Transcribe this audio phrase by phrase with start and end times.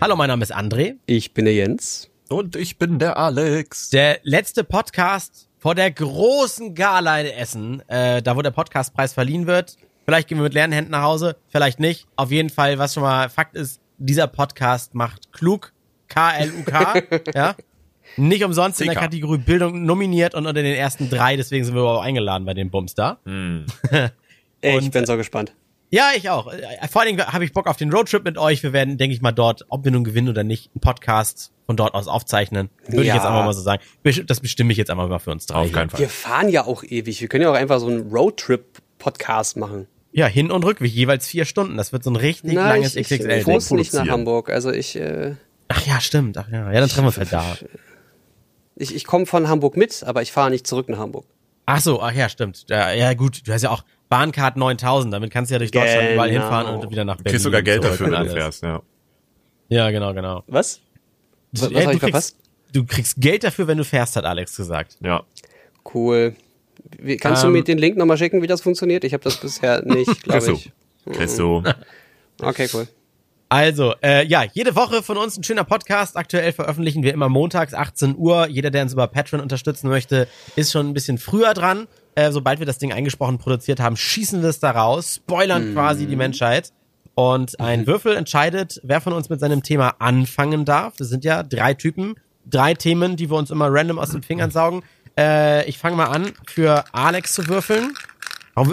[0.00, 0.94] Hallo, mein Name ist André.
[1.06, 2.08] Ich bin der Jens.
[2.28, 3.90] Und ich bin der Alex.
[3.90, 9.48] Der letzte Podcast vor der großen Gala in Essen, äh, da wo der Podcastpreis verliehen
[9.48, 9.76] wird.
[10.04, 12.06] Vielleicht gehen wir mit leeren Händen nach Hause, vielleicht nicht.
[12.14, 15.72] Auf jeden Fall, was schon mal Fakt ist, dieser Podcast macht klug,
[16.06, 17.02] K-L-U-K,
[17.34, 17.56] ja.
[18.16, 18.94] Nicht umsonst in der.
[18.94, 22.70] Kategorie Bildung nominiert und unter den ersten drei, deswegen sind wir überhaupt eingeladen bei dem
[22.70, 23.18] Bums da.
[24.60, 25.54] Ey, ich bin so gespannt.
[25.90, 26.52] Ja, ich auch.
[26.90, 28.62] Vor allen Dingen habe ich Bock auf den Roadtrip mit euch.
[28.62, 31.76] Wir werden, denke ich mal, dort, ob wir nun gewinnen oder nicht, einen Podcast von
[31.76, 32.68] dort aus aufzeichnen.
[32.86, 33.14] Würde Ja.
[33.14, 33.82] ich jetzt einfach mal so sagen.
[34.26, 35.56] Das bestimme ich jetzt einfach mal für uns drei.
[35.58, 35.72] Auf hier.
[35.74, 36.00] keinen Fall.
[36.00, 37.20] Wir fahren ja auch ewig.
[37.20, 39.86] Wir können ja auch einfach so einen Roadtrip-Podcast machen.
[40.12, 41.76] Ja, Hin- und Rückweg, jeweils vier Stunden.
[41.76, 43.38] Das wird so ein richtig Nein, langes ich, ich, XXL.
[43.38, 44.08] ich muss nicht nach.
[44.08, 44.50] Hamburg.
[44.50, 45.34] Also ich, äh,
[45.68, 46.36] Ach ja, stimmt.
[46.38, 47.56] Ach ja, ja, dann treffen wir uns halt da.
[48.76, 51.26] ich, ich komme von Hamburg mit, aber ich fahre nicht zurück nach Hamburg.
[51.66, 52.64] Ach so, ach ja, stimmt.
[52.70, 55.12] Ja, ja gut, du hast ja auch Bahncard 9000.
[55.12, 56.12] Damit kannst du ja durch Deutschland Genau.
[56.14, 57.32] überall hinfahren und wieder nach Du Berlin.
[57.34, 58.82] kriegst sogar Geld dafür, wenn du fährst, ja.
[59.68, 60.44] Ja, genau, genau.
[60.46, 60.80] Was?
[61.52, 62.36] Was, was Ja, du, ich kriegst,
[62.72, 64.96] du kriegst Geld dafür, wenn du fährst, hat Alex gesagt.
[65.02, 65.22] Ja.
[65.94, 66.34] Cool.
[66.98, 69.04] Wie, kannst Ähm, du mir den Link nochmal schicken, wie das funktioniert?
[69.04, 70.72] Ich habe das bisher nicht, glaube Kriegst ich.
[71.04, 71.10] du.
[71.12, 71.62] Kriegst du.
[72.40, 72.86] Okay, cool.
[73.50, 76.18] Also, äh, ja, jede Woche von uns ein schöner Podcast.
[76.18, 78.46] Aktuell veröffentlichen wir immer montags 18 Uhr.
[78.48, 81.88] Jeder, der uns über Patreon unterstützen möchte, ist schon ein bisschen früher dran.
[82.18, 86.06] Äh, sobald wir das Ding eingesprochen produziert haben, schießen wir es da raus, spoilern quasi
[86.06, 86.72] die Menschheit.
[87.14, 90.94] Und ein Würfel entscheidet, wer von uns mit seinem Thema anfangen darf.
[90.98, 94.50] Wir sind ja drei Typen, drei Themen, die wir uns immer random aus den Fingern
[94.50, 94.82] saugen.
[95.16, 97.94] Äh, ich fange mal an, für Alex zu würfeln.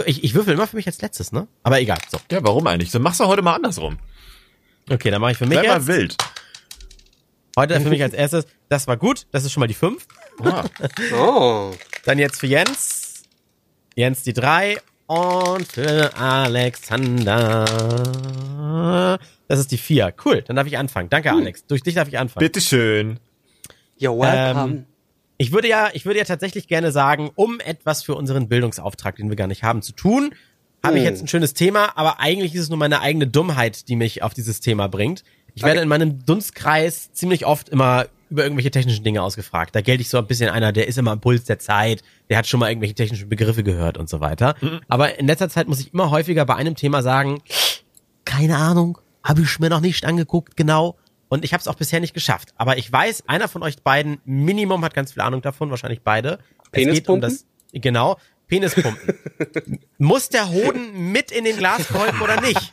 [0.08, 1.48] Ich, ich würfel immer für mich als letztes, ne?
[1.62, 2.00] Aber egal.
[2.10, 2.18] So.
[2.32, 2.90] Ja, warum eigentlich?
[2.90, 4.00] Dann machst du heute mal andersrum.
[4.90, 5.88] Okay, dann mache ich für mich Bleib jetzt.
[5.88, 6.18] mal wild.
[7.58, 10.04] Heute für mich als erstes, das war gut, das ist schon mal die 5.
[10.44, 10.64] Ah,
[11.16, 11.73] Oh.
[12.06, 13.05] Dann jetzt für Jens.
[13.96, 14.78] Jens die 3.
[15.08, 16.16] Und für
[17.46, 17.66] Alexander.
[19.48, 20.14] Das ist die 4.
[20.26, 21.10] Cool, dann darf ich anfangen.
[21.10, 21.66] Danke, Alex.
[21.67, 22.44] Durch dich darf ich anfangen.
[22.44, 23.20] bitteschön.
[24.00, 24.72] You're welcome.
[24.72, 24.86] Ähm,
[25.38, 29.30] Ich würde ja, ich würde ja tatsächlich gerne sagen, um etwas für unseren Bildungsauftrag, den
[29.30, 30.34] wir gar nicht haben, zu tun,
[30.84, 31.10] habe ich Hm.
[31.11, 34.34] jetzt ein schönes Thema, aber eigentlich ist es nur meine eigene Dummheit, die mich auf
[34.34, 35.23] dieses Thema bringt.
[35.54, 39.75] Ich werde in meinem Dunstkreis ziemlich oft immer über irgendwelche technischen Dinge ausgefragt.
[39.75, 42.37] Da gelte ich so ein bisschen einer, der ist immer am Puls der Zeit, der
[42.37, 44.55] hat schon mal irgendwelche technischen Begriffe gehört und so weiter.
[44.87, 47.41] Aber in letzter Zeit muss ich immer häufiger bei einem Thema sagen,
[48.25, 50.97] keine Ahnung, habe ich mir noch nicht angeguckt, genau.
[51.30, 52.53] Und ich habe es auch bisher nicht geschafft.
[52.55, 56.39] Aber ich weiß, einer von euch beiden, Minimum, hat ganz viel Ahnung davon, wahrscheinlich beide.
[56.71, 57.21] Es geht um Penispumpen?
[57.21, 57.45] das,
[57.81, 59.15] genau, Penispumpen.
[59.97, 62.69] Muss der Hoden mit in den Glaskolben oder nicht?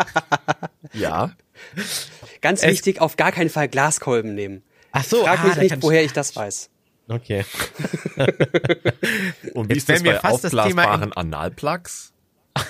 [0.92, 1.32] Ja.
[2.40, 4.62] Ganz es- wichtig, auf gar keinen Fall Glaskolben nehmen.
[4.92, 6.70] Ach so, Frag ah, mich nicht, woher ich das weiß.
[7.08, 7.44] Okay.
[9.54, 12.12] Und wie Jetzt ist das bei fast das Thema aufblasbaren Analplugs?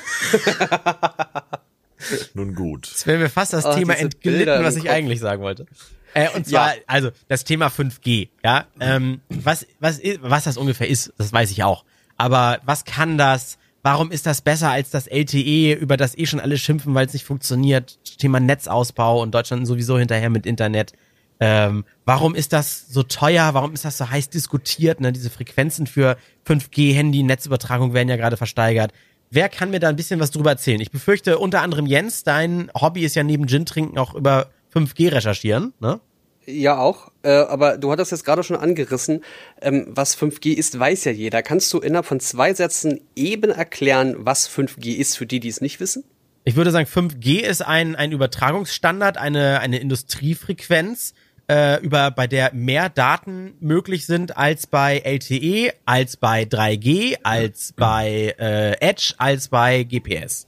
[2.34, 2.86] Nun gut.
[2.88, 4.92] Jetzt wäre mir fast das Oh, Thema entglitten, Bilder was ich Kopf.
[4.92, 5.66] eigentlich sagen wollte.
[6.14, 6.80] Äh, und zwar, Ja.
[6.86, 8.66] also das Thema 5G, ja.
[8.80, 11.84] Ähm, was, was, was das ungefähr ist, das weiß ich auch.
[12.16, 13.58] Aber was kann das?
[13.82, 17.12] Warum ist das besser als das LTE, über das eh schon alle schimpfen, weil es
[17.14, 17.98] nicht funktioniert?
[18.18, 20.92] Thema Netzausbau und Deutschland sowieso hinterher mit Internet.
[21.40, 23.54] Ähm, warum ist das so teuer?
[23.54, 25.00] Warum ist das so heiß diskutiert?
[25.00, 25.12] Ne?
[25.12, 26.16] Diese Frequenzen für
[26.46, 28.92] 5G, Handy, Netzübertragung werden ja gerade versteigert.
[29.30, 30.80] Wer kann mir da ein bisschen was drüber erzählen?
[30.80, 35.10] Ich befürchte unter anderem Jens, dein Hobby ist ja neben Gin trinken auch über 5G
[35.10, 36.00] recherchieren, ne?
[36.44, 37.10] Ja, auch.
[37.22, 39.22] Äh, aber du hattest jetzt gerade schon angerissen,
[39.60, 41.42] ähm, was 5G ist, weiß ja jeder.
[41.42, 45.60] Kannst du innerhalb von zwei Sätzen eben erklären, was 5G ist, für die, die es
[45.60, 46.04] nicht wissen?
[46.44, 51.14] Ich würde sagen, 5G ist ein, ein Übertragungsstandard, eine, eine Industriefrequenz,
[51.48, 57.72] äh, über, bei der mehr Daten möglich sind als bei LTE, als bei 3G, als
[57.72, 60.46] bei äh, Edge, als bei GPS.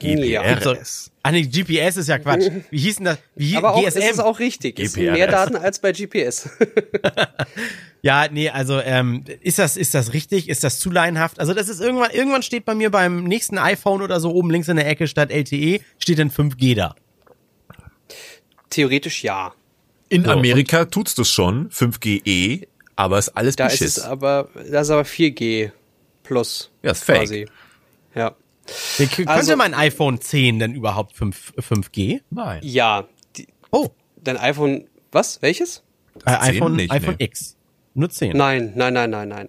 [0.00, 1.10] GPS.
[1.17, 1.17] Ja.
[1.22, 2.44] Ah nee, GPS ist ja Quatsch.
[2.70, 3.18] Wie hieß denn das?
[3.34, 3.98] Wie hieß Aber auch, GSM?
[3.98, 4.78] es ist auch richtig.
[4.78, 5.16] Es sind GPRS.
[5.18, 6.48] mehr Daten als bei GPS.
[8.00, 10.48] Ja, nee, also ähm, ist das ist das richtig?
[10.48, 11.40] Ist das zu laienhaft?
[11.40, 14.68] Also das ist irgendwann irgendwann steht bei mir beim nächsten iPhone oder so oben links
[14.68, 16.94] in der Ecke statt LTE steht dann 5G da.
[18.70, 19.52] Theoretisch ja.
[20.10, 23.96] In So, Amerika tut's das schon, 5GE, aber ist alles Da ist Beschiss.
[23.98, 25.72] es aber, das ist aber 4G
[26.22, 26.70] plus.
[26.84, 27.18] Ja, ist fake.
[27.18, 27.46] Quasi.
[28.14, 28.36] Ja.
[28.96, 32.20] Könnte Also- mein iPhone 10 denn überhaupt 5, 5G?
[32.30, 32.60] Nein.
[32.62, 33.04] Ja.
[33.36, 33.88] Die, Oh,
[34.22, 35.40] dein iPhone, was?
[35.42, 35.82] Welches?
[36.24, 37.24] äh, 10 iPhone, nicht, iPhone nee.
[37.24, 37.56] X.
[37.94, 38.36] Nur 10.
[38.36, 39.48] Nein, nein, nein, nein, nein.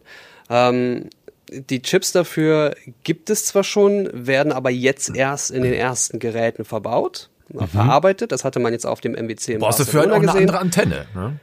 [0.49, 1.09] Ähm,
[1.51, 6.63] die Chips dafür gibt es zwar schon, werden aber jetzt erst in den ersten Geräten
[6.65, 7.29] verbaut,
[7.71, 8.31] verarbeitet.
[8.31, 10.41] Das hatte man jetzt auf dem MWC in Brauchst du für auch Barcelona eine gesehen.
[10.41, 11.05] andere Antenne.
[11.15, 11.39] Ne?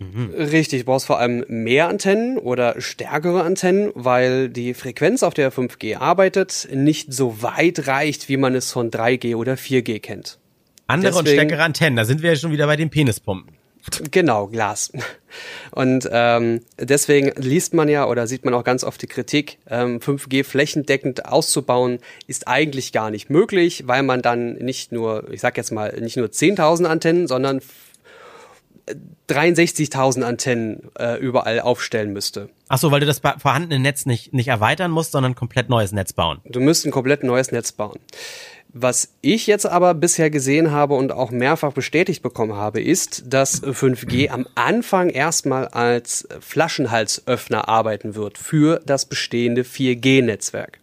[0.00, 5.52] Richtig, du brauchst vor allem mehr Antennen oder stärkere Antennen, weil die Frequenz, auf der
[5.52, 10.38] 5G arbeitet, nicht so weit reicht, wie man es von 3G oder 4G kennt.
[10.86, 13.56] Andere und Deswegen- stärkere Antennen, da sind wir ja schon wieder bei den Penispumpen.
[14.10, 14.92] Genau, Glas.
[15.72, 19.98] Und ähm, deswegen liest man ja oder sieht man auch ganz oft die Kritik, ähm,
[20.00, 25.56] 5G flächendeckend auszubauen ist eigentlich gar nicht möglich, weil man dann nicht nur, ich sag
[25.58, 27.60] jetzt mal, nicht nur 10.000 Antennen, sondern
[29.28, 32.50] 63.000 Antennen äh, überall aufstellen müsste.
[32.68, 36.12] Ach so, weil du das vorhandene Netz nicht, nicht erweitern musst, sondern komplett neues Netz
[36.12, 36.40] bauen.
[36.44, 37.98] Du müsst ein komplett neues Netz bauen.
[38.76, 43.62] Was ich jetzt aber bisher gesehen habe und auch mehrfach bestätigt bekommen habe, ist, dass
[43.62, 50.80] 5G am Anfang erstmal als Flaschenhalsöffner arbeiten wird für das bestehende 4G-Netzwerk.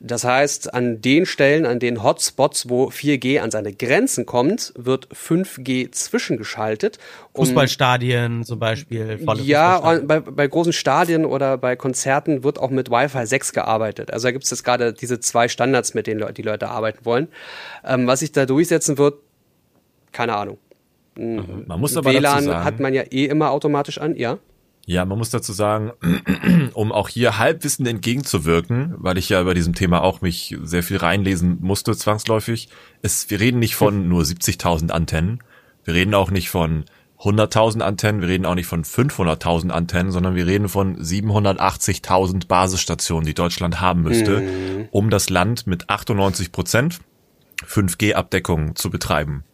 [0.00, 5.08] Das heißt, an den Stellen, an den Hotspots, wo 4G an seine Grenzen kommt, wird
[5.14, 6.98] 5G zwischengeschaltet.
[7.32, 9.18] um- Fußballstadien zum Beispiel.
[9.24, 14.12] volle ja, bei, bei großen Stadien oder bei Konzerten wird auch mit Wi-Fi 6 gearbeitet.
[14.12, 17.28] Also da gibt es jetzt gerade diese zwei Standards, mit denen die Leute arbeiten wollen.
[17.84, 19.14] Ähm, was sich da durchsetzen wird,
[20.12, 20.58] keine Ahnung.
[21.16, 24.38] Man muss aber dazu WLAN sagen, hat man ja eh immer automatisch an, ja.
[24.88, 25.92] Ja, man muss dazu sagen,
[26.72, 30.96] um auch hier Halbwissen entgegenzuwirken, weil ich ja über diesem Thema auch mich sehr viel
[30.96, 32.70] reinlesen musste, zwangsläufig,
[33.02, 35.40] ist, wir reden nicht von nur 70.000 Antennen,
[35.84, 36.86] wir reden auch nicht von
[37.20, 43.26] 100.000 Antennen, wir reden auch nicht von 500.000 Antennen, sondern wir reden von 780.000 Basisstationen,
[43.26, 47.00] die Deutschland haben müsste, um das Land mit 98 Prozent
[47.66, 49.44] 5G-Abdeckung zu betreiben.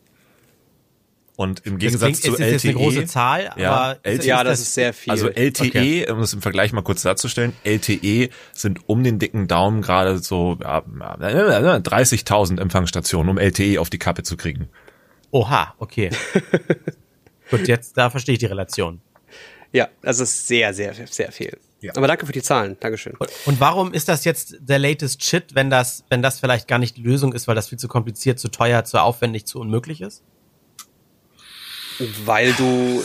[1.37, 4.27] Und im Das Gegensatz klingt- zu ist jetzt LTE, eine große Zahl, Ja, aber LTE
[4.27, 5.11] Ja, das ist sehr viel.
[5.11, 6.11] also LTE, Okay.
[6.13, 10.57] um es im Vergleich mal kurz darzustellen, LTE sind um den dicken Daumen gerade so
[10.63, 14.69] ja, 30.000 Empfangsstationen, um LTE auf die Kappe zu kriegen.
[15.33, 16.11] Oha, okay.
[17.51, 19.01] Gut, jetzt, da verstehe ich die Relation.
[19.73, 21.59] ja, das ist sehr, sehr, sehr viel.
[21.81, 21.93] Ja.
[21.97, 22.77] Aber danke für die Zahlen.
[22.81, 23.15] Dankeschön.
[23.45, 26.97] Und warum ist das jetzt der latest Shit, wenn das, wenn das vielleicht gar nicht
[26.97, 30.23] die Lösung ist, weil das viel zu kompliziert, zu teuer, zu aufwendig, zu unmöglich ist?
[32.25, 33.03] Weil du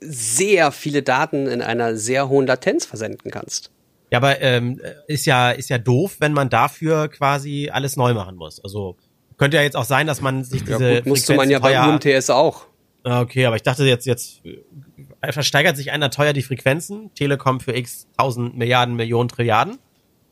[0.00, 3.70] sehr viele Daten in einer sehr hohen Latenz versenden kannst.
[4.10, 8.36] Ja, aber ähm, ist ja ist ja doof, wenn man dafür quasi alles neu machen
[8.36, 8.62] muss.
[8.62, 8.96] Also
[9.36, 11.80] könnte ja jetzt auch sein, dass man sich diese Ja, gut, musste man ja bei
[11.80, 12.66] UMTS auch.
[13.02, 17.60] Ah, Okay, aber ich dachte jetzt jetzt äh, versteigert sich einer teuer die Frequenzen, Telekom
[17.60, 19.78] für x tausend Milliarden, Millionen, Trilliarden.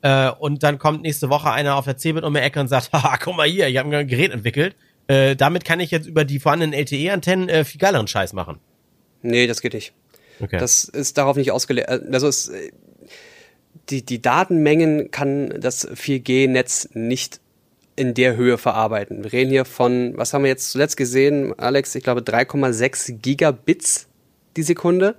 [0.02, 2.90] Äh, und dann kommt nächste Woche einer auf der Cebit um die Ecke und sagt,
[2.92, 4.76] haha, guck mal hier, ich habe ein Gerät entwickelt.
[5.06, 8.58] Äh, damit kann ich jetzt über die vorhandenen LTE-Antennen äh, viel geileren Scheiß machen.
[9.22, 9.92] Nee, das geht nicht.
[10.40, 10.58] Okay.
[10.58, 11.88] Das ist darauf nicht ausgelegt.
[11.88, 12.70] Also es, äh,
[13.90, 17.40] die, die Datenmengen kann das 4G-Netz nicht
[17.96, 19.22] in der Höhe verarbeiten.
[19.22, 21.94] Wir reden hier von, was haben wir jetzt zuletzt gesehen, Alex?
[21.94, 24.08] Ich glaube 3,6 Gigabits
[24.56, 25.16] die Sekunde.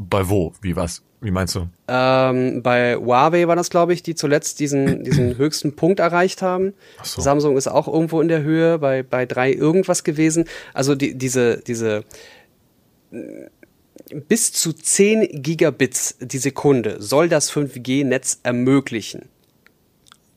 [0.00, 0.52] Bei wo?
[0.62, 1.02] Wie was?
[1.20, 1.68] Wie meinst du?
[1.88, 6.74] Ähm, bei Huawei war das, glaube ich, die zuletzt diesen, diesen höchsten Punkt erreicht haben.
[7.02, 7.20] so.
[7.20, 10.44] Samsung ist auch irgendwo in der Höhe, bei, bei drei irgendwas gewesen.
[10.72, 12.04] Also die, diese, diese
[13.10, 13.48] äh,
[14.28, 19.28] bis zu 10 Gigabits die Sekunde soll das 5G-Netz ermöglichen.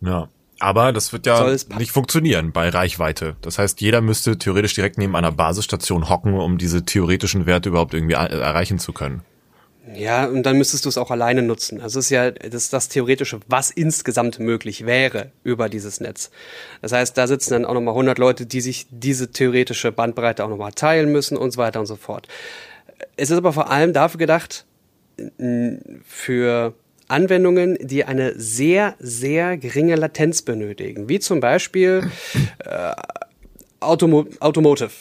[0.02, 0.30] Ja.
[0.58, 3.36] Aber das wird ja nicht funktionieren bei Reichweite.
[3.42, 7.96] Das heißt, jeder müsste theoretisch direkt neben einer Basisstation hocken, um diese theoretischen Werte überhaupt
[7.96, 9.24] irgendwie erreichen zu können.
[9.95, 11.81] Ja, und dann müsstest du es auch alleine nutzen.
[11.81, 16.29] Also es ist ja das, ist das Theoretische, was insgesamt möglich wäre über dieses Netz.
[16.82, 20.50] Das heißt, da sitzen dann auch nochmal 100 Leute, die sich diese theoretische Bandbreite auch
[20.50, 22.27] nochmal teilen müssen und so weiter und so fort.
[23.17, 24.65] Es ist aber vor allem dafür gedacht,
[26.05, 26.74] für
[27.08, 32.10] Anwendungen, die eine sehr, sehr geringe Latenz benötigen, wie zum Beispiel
[32.60, 32.94] äh,
[33.79, 34.91] Automo Automotive.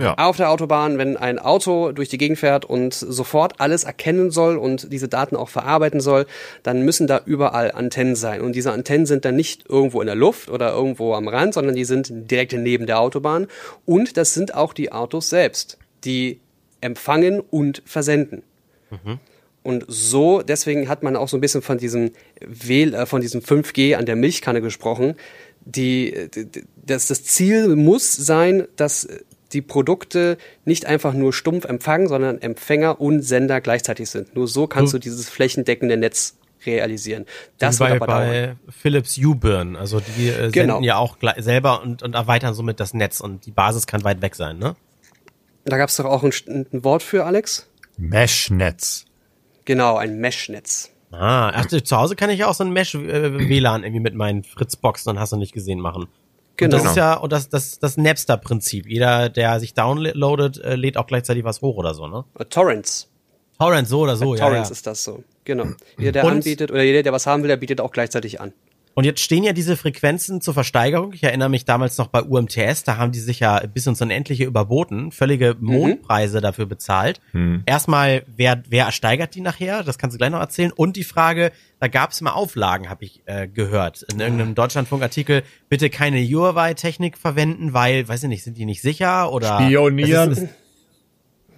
[0.00, 0.14] Ja.
[0.18, 4.56] Auf der Autobahn, wenn ein Auto durch die Gegend fährt und sofort alles erkennen soll
[4.56, 6.26] und diese Daten auch verarbeiten soll,
[6.64, 8.40] dann müssen da überall Antennen sein.
[8.40, 11.76] Und diese Antennen sind dann nicht irgendwo in der Luft oder irgendwo am Rand, sondern
[11.76, 13.46] die sind direkt neben der Autobahn.
[13.84, 16.40] Und das sind auch die Autos selbst, die
[16.80, 18.42] empfangen und versenden.
[19.62, 23.40] Und so, deswegen hat man auch so ein bisschen von diesem WL, äh, von diesem
[23.40, 25.14] 5G an der Milchkanne gesprochen.
[25.64, 26.28] Die-
[26.84, 29.08] das, das Ziel muss sein, dass
[29.52, 34.34] die Produkte nicht einfach nur stumpf empfangen, sondern Empfänger und Sender gleichzeitig sind.
[34.34, 37.26] Nur so kannst du dieses flächendeckende Netz realisieren.
[37.58, 39.76] Das wird bei, bei Philips U-Burn.
[39.76, 40.74] Also die äh, Genau.
[40.74, 44.20] senden ja auch selber und, und erweitern somit das Netz und die Basis kann weit
[44.22, 44.74] weg sein, ne?
[45.64, 47.68] Da gab es doch auch ein, ein Wort für, Alex?
[47.98, 49.04] Mesh-Netz.
[49.64, 50.90] Genau, ein Mesh-Netz.
[51.10, 55.10] Ah, ach, zu Hause kann ich ja auch so ein Mesh-WLAN irgendwie mit meinen Fritzboxen
[55.10, 56.08] und hast du nicht gesehen machen.
[56.56, 56.76] Genau.
[56.76, 58.86] Und das ist ja, und das, das, das Napster-Prinzip.
[58.88, 62.24] Jeder, der sich downloadet, äh, lädt auch gleichzeitig was hoch oder so, ne?
[62.38, 63.08] Äh, Torrents.
[63.58, 64.40] Torrent, so oder so, ja.
[64.44, 64.72] Torrents ja.
[64.72, 65.22] ist das so.
[65.44, 65.66] Genau.
[65.98, 68.52] Jeder, der Und- anbietet oder jeder, der was haben will, der bietet auch gleichzeitig an.
[68.98, 71.12] Und jetzt stehen ja diese Frequenzen zur Versteigerung.
[71.12, 74.44] Ich erinnere mich damals noch bei UMTS, da haben die sich ja bis ins Unendliche
[74.44, 75.66] überboten, völlige Mhm.
[75.66, 77.20] Mondpreise dafür bezahlt.
[77.66, 79.82] Erstmal, wer, wer ersteigert die nachher?
[79.84, 80.72] Das kannst du gleich noch erzählen.
[80.72, 85.42] Und die Frage, da gab es mal Auflagen, habe ich äh, gehört, in irgendeinem Deutschlandfunk-Artikel,
[85.68, 90.30] bitte keine Huawei-Technik verwenden, weil, weiß ich nicht, sind die nicht sicher oder Spionieren.
[90.32, 90.42] Ist,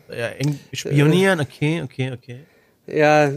[0.09, 2.41] das, ja, in- spionieren, okay, okay, okay.
[2.93, 3.31] Ja,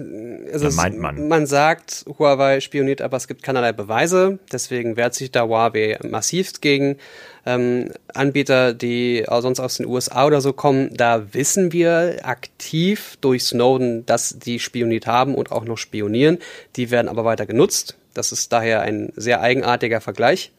[0.52, 1.28] also Ja, meint man.
[1.28, 4.40] man sagt, Huawei spioniert, aber es gibt keinerlei Beweise.
[4.52, 6.98] Deswegen wehrt sich da Huawei massiv gegen.
[7.46, 13.44] Ähm, Anbieter, die sonst aus den USA oder so kommen, da wissen wir aktiv durch
[13.46, 16.38] Snowden, dass die spioniert haben und auch noch spionieren.
[16.76, 17.98] Die werden aber weiter genutzt.
[18.14, 20.52] Das ist daher ein sehr eigenartiger Vergleich.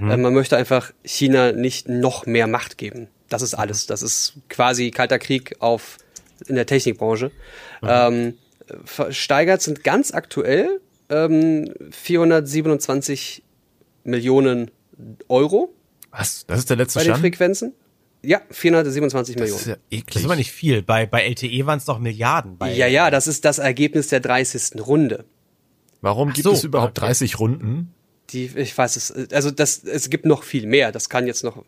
[0.00, 3.08] Äh, man möchte einfach China nicht noch mehr Macht geben.
[3.28, 3.86] Das ist alles.
[3.86, 5.98] Das ist quasi kalter Krieg auf
[6.46, 7.30] in der Technikbranche.
[7.82, 8.34] Ähm,
[8.84, 13.42] versteigert sind ganz aktuell ähm, 427
[14.04, 14.70] Millionen
[15.28, 15.72] Euro
[16.10, 16.44] Was?
[16.46, 17.20] Das ist der letzte bei den Stand?
[17.22, 17.72] Frequenzen.
[18.22, 19.60] Ja, 427 Das Millionen.
[19.60, 20.16] ist ja Das eklig.
[20.16, 20.82] ist aber nicht viel.
[20.82, 22.56] Bei, bei LTE waren es doch Milliarden.
[22.58, 24.80] Bei, Ja, ja, das ist das Ergebnis der 30.
[24.84, 25.24] Runde.
[26.00, 27.06] Warum Ach gibt so, es überhaupt okay.
[27.08, 27.92] 30 Runden?
[28.30, 30.90] Die, ich weiß es, also das, es gibt noch viel mehr.
[30.90, 31.64] Das kann jetzt noch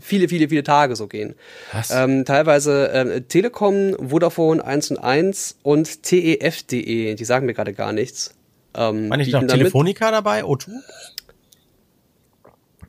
[0.00, 1.34] viele, viele, viele Tage so gehen.
[1.72, 1.90] Was?
[1.90, 7.92] Ähm, teilweise äh, Telekom, Vodafone 1 und 1 und TEF.de, die sagen mir gerade gar
[7.92, 8.34] nichts.
[8.74, 10.42] Ähm, War nicht noch damit- Telefonika dabei?
[10.44, 10.68] O2?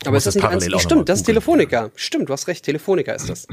[0.05, 0.81] Aber ist das das nicht eins?
[0.81, 1.25] Stimmt, das ist.
[1.25, 1.91] Telefonica.
[1.95, 3.47] Stimmt, du hast recht, Telefonica ist das.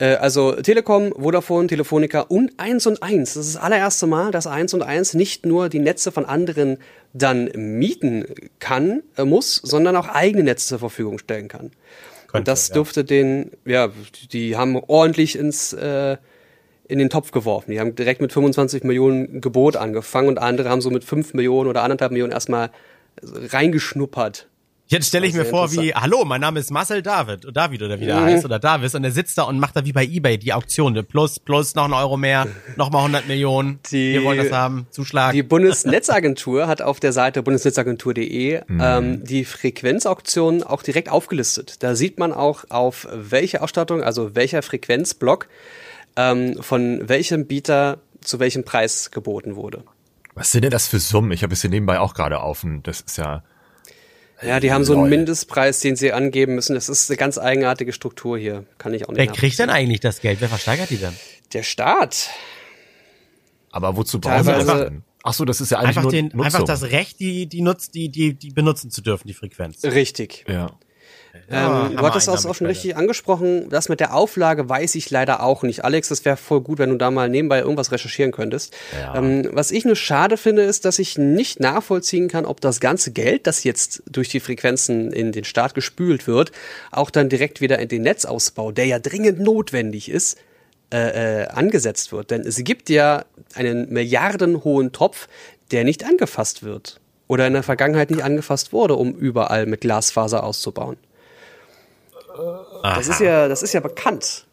[0.00, 3.34] Äh, Also Telekom, Vodafone, Telefonica und 1 und 1.
[3.34, 6.78] Das ist das allererste Mal, dass 1 und 1 nicht nur die Netze von anderen
[7.12, 8.24] dann mieten
[8.58, 11.70] kann, äh, muss, sondern auch eigene Netze zur Verfügung stellen kann.
[12.32, 12.74] und das ja.
[12.74, 13.88] dürfte den, ja,
[14.32, 16.16] die haben ordentlich ins, äh,
[16.86, 17.72] in den Topf geworfen.
[17.72, 21.68] Die haben direkt mit 25 Millionen Gebot angefangen und andere haben so mit 5 Millionen
[21.68, 22.70] oder anderthalb Millionen erstmal
[23.22, 24.48] reingeschnuppert.
[24.90, 28.00] Jetzt stelle ich mir vor, wie, hallo, mein Name ist Marcel David, oder David oder
[28.00, 28.24] wie der Mhm.
[28.24, 30.94] heißt, oder Davis, und er sitzt da und macht da wie bei Ebay die Auktion,
[30.94, 31.04] ne?
[31.04, 34.88] plus, plus, noch ein Euro mehr, noch mal 100 Millionen, Die- wir wollen das haben,
[34.90, 35.30] Zuschlag.
[35.32, 41.84] Die Bundesnetzagentur hat auf der Seite bundesnetzagentur.de ähm, die Frequenzauktionen auch direkt aufgelistet.
[41.84, 45.46] Da sieht man auch, auf welche Ausstattung, also welcher Frequenzblock
[46.16, 49.84] ähm, von welchem Bieter zu welchem Preis geboten wurde.
[50.34, 51.30] Was sind denn das für Summen?
[51.30, 53.44] Ich habe es hier nebenbei auch gerade auf und das ist ja.
[54.42, 55.08] Ja, die haben so einen.
[55.10, 56.74] Mindestpreis, den sie angeben müssen.
[56.74, 58.64] Das ist eine ganz eigenartige Struktur hier.
[58.78, 60.40] Kann ich auch nicht Wer kriegt denn eigentlich das Geld?
[60.40, 61.14] Wer versteigert die denn?
[61.52, 62.30] Der Staat.
[63.70, 64.92] Aber wozu brauchen sie das?
[65.22, 66.44] Ach so, das ist ja eigentlich Einfach, nur den, Nutzung.
[66.44, 69.84] einfach das Recht, die, die, nutzt, die, die, die benutzen zu dürfen, die Frequenz.
[69.84, 70.44] Richtig.
[70.48, 70.70] Ja.
[71.50, 73.68] Ähm, du hattest das auch schon richtig angesprochen.
[73.68, 75.84] Das mit der Auflage weiß ich leider auch nicht.
[75.84, 78.74] Alex, das wäre voll gut, wenn du da mal nebenbei irgendwas recherchieren könntest.
[78.98, 79.16] Ja.
[79.16, 83.12] Ähm, was ich nur schade finde, ist, dass ich nicht nachvollziehen kann, ob das ganze
[83.12, 86.52] Geld, das jetzt durch die Frequenzen in den Staat gespült wird,
[86.90, 90.38] auch dann direkt wieder in den Netzausbau, der ja dringend notwendig ist,
[90.92, 92.30] äh, äh, angesetzt wird.
[92.30, 95.28] Denn es gibt ja einen milliardenhohen Topf,
[95.70, 97.00] der nicht angefasst wird.
[97.28, 100.96] Oder in der Vergangenheit nicht angefasst wurde, um überall mit Glasfaser auszubauen.
[102.82, 104.46] Das ist ja, das ist ja bekannt.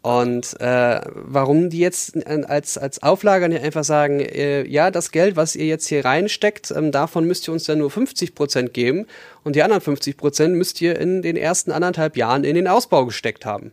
[0.00, 5.10] Und äh, warum die jetzt äh, als, als Auflager nicht einfach sagen, äh, ja, das
[5.10, 8.72] Geld, was ihr jetzt hier reinsteckt, ähm, davon müsst ihr uns dann nur 50 Prozent
[8.72, 9.06] geben
[9.42, 13.06] und die anderen 50 Prozent müsst ihr in den ersten anderthalb Jahren in den Ausbau
[13.06, 13.72] gesteckt haben.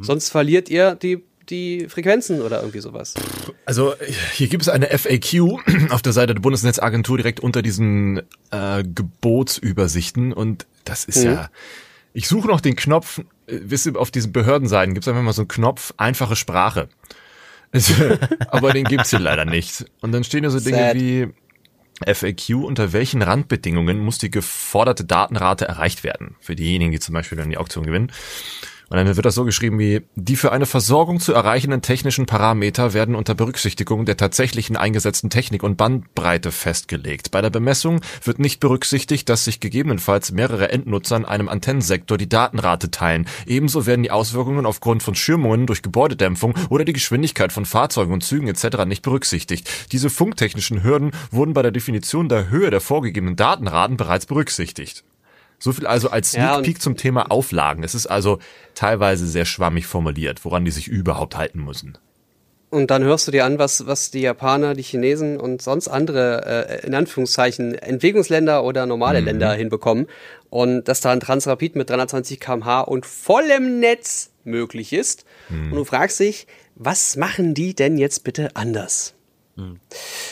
[0.00, 3.14] Sonst verliert ihr die, die Frequenzen oder irgendwie sowas.
[3.64, 3.94] Also
[4.32, 10.32] hier gibt es eine FAQ auf der Seite der Bundesnetzagentur direkt unter diesen äh, Gebotsübersichten
[10.32, 11.50] und das ist ja.
[12.14, 15.32] Ich suche noch den Knopf, äh, wisst ihr, auf diesen Behördenseiten gibt es einfach mal
[15.32, 16.88] so einen Knopf, einfache Sprache.
[17.70, 17.94] Also,
[18.48, 19.84] Aber den gibt's hier leider nicht.
[20.00, 20.96] Und dann stehen da so Dinge Sad.
[20.96, 21.28] wie
[22.06, 26.36] FAQ, unter welchen Randbedingungen muss die geforderte Datenrate erreicht werden?
[26.40, 28.12] Für diejenigen, die zum Beispiel dann die Auktion gewinnen.
[28.90, 32.94] Und dann wird das so geschrieben wie, die für eine Versorgung zu erreichenden technischen Parameter
[32.94, 37.30] werden unter Berücksichtigung der tatsächlichen eingesetzten Technik und Bandbreite festgelegt.
[37.30, 42.28] Bei der Bemessung wird nicht berücksichtigt, dass sich gegebenenfalls mehrere Endnutzer in einem Antennensektor die
[42.28, 43.26] Datenrate teilen.
[43.46, 48.24] Ebenso werden die Auswirkungen aufgrund von Schirmungen durch Gebäudedämpfung oder die Geschwindigkeit von Fahrzeugen und
[48.24, 48.86] Zügen etc.
[48.86, 49.68] nicht berücksichtigt.
[49.92, 55.04] Diese funktechnischen Hürden wurden bei der Definition der Höhe der vorgegebenen Datenraten bereits berücksichtigt.
[55.58, 57.82] So viel also als Sneak Ja, Peek zum Thema Auflagen.
[57.82, 58.38] Es ist also
[58.74, 61.98] teilweise sehr schwammig formuliert, woran die sich überhaupt halten müssen.
[62.70, 66.68] Und dann hörst du dir an, was, was die Japaner, die Chinesen und sonst andere,
[66.68, 70.06] äh, in Anführungszeichen, Entwicklungsländer oder normale Länder hinbekommen.
[70.50, 75.24] Und dass da ein Transrapid mit 320 kmh und vollem Netz möglich ist.
[75.50, 79.14] Und du fragst dich, was machen die denn jetzt bitte anders?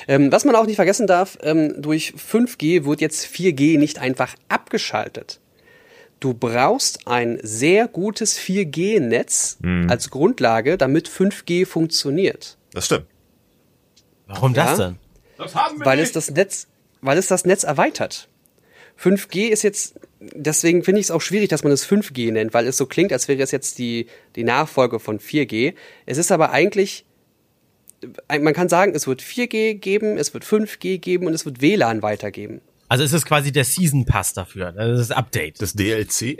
[0.08, 4.34] Ähm, was man auch nicht vergessen darf, ähm, durch 5G wird jetzt 4G nicht einfach
[4.48, 5.40] abgeschaltet.
[6.20, 12.56] Du brauchst ein sehr gutes 4G-Netz als Grundlage, damit 5G funktioniert.
[12.72, 13.06] Das stimmt.
[14.26, 14.86] Warum das Ja?
[14.86, 14.96] denn?
[15.36, 16.68] Das haben weil es das Netz,
[17.02, 18.28] weil es das Netz erweitert.
[18.98, 22.66] 5G ist jetzt, deswegen finde ich es auch schwierig, dass man es 5G nennt, weil
[22.66, 24.06] es so klingt, als wäre es jetzt die,
[24.36, 25.74] die Nachfolge von 4G.
[26.06, 27.04] Es ist aber eigentlich,
[28.28, 32.02] man kann sagen, es wird 4G geben, es wird 5G geben und es wird WLAN
[32.02, 32.60] weitergeben.
[32.88, 34.72] Also es ist quasi der Season Pass dafür.
[34.72, 35.60] Das ist das Update.
[35.60, 36.38] Das DLC.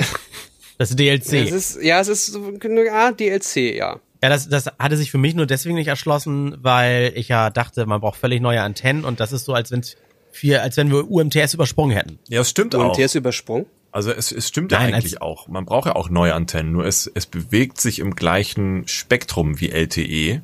[0.79, 1.33] Das DLC.
[1.33, 3.99] Es ist, ja, es ist so eine Art DLC, ja.
[4.23, 7.87] Ja, das, das hatte sich für mich nur deswegen nicht erschlossen, weil ich ja dachte,
[7.87, 9.83] man braucht völlig neue Antennen und das ist so, als wenn
[10.41, 12.19] wir, als wenn wir UMTS übersprungen hätten.
[12.29, 12.99] Ja, es stimmt Und auch.
[12.99, 13.67] ist übersprungen.
[13.93, 15.49] Also es, es stimmt Nein, ja eigentlich auch.
[15.49, 19.71] Man braucht ja auch neue Antennen, nur es, es bewegt sich im gleichen Spektrum wie
[19.71, 20.43] LTE,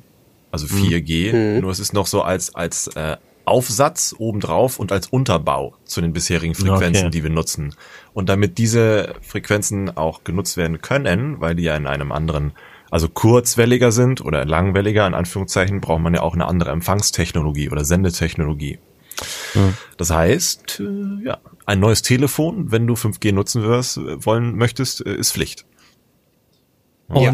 [0.53, 5.75] also 4G, nur es ist noch so als, als äh, Aufsatz obendrauf und als Unterbau
[5.83, 7.09] zu den bisherigen Frequenzen, Okay.
[7.11, 7.75] die wir nutzen.
[8.13, 12.53] Und damit diese Frequenzen auch genutzt werden können, weil die ja in einem anderen,
[12.89, 17.83] also kurzwelliger sind oder langwelliger in Anführungszeichen, braucht man ja auch eine andere Empfangstechnologie oder
[17.83, 18.79] Sendetechnologie.
[19.97, 25.05] Das heißt, äh, ja, ein neues Telefon, wenn du 5G nutzen wirst, äh, wollen möchtest,
[25.05, 25.65] äh, ist Pflicht.
[27.09, 27.31] Ja.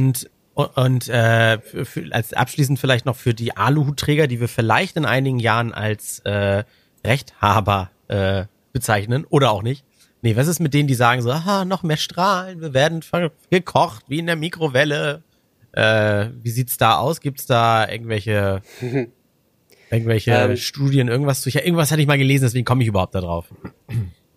[0.76, 5.40] Und, äh, für, als abschließend vielleicht noch für die Aluhutträger, die wir vielleicht in einigen
[5.40, 6.64] Jahren als äh,
[7.06, 9.86] Rechthaber äh, bezeichnen oder auch nicht.
[10.22, 13.02] Nee, was ist mit denen, die sagen so, aha, noch mehr Strahlen, wir werden
[13.50, 15.24] gekocht wie in der Mikrowelle.
[15.72, 17.22] Äh, wie sieht's da aus?
[17.22, 18.62] Gibt's da irgendwelche
[19.92, 20.58] irgendwelche Ähm.
[20.58, 21.50] Studien, irgendwas zu?
[21.50, 23.46] Ich, irgendwas hatte ich mal gelesen, deswegen komme ich überhaupt da drauf.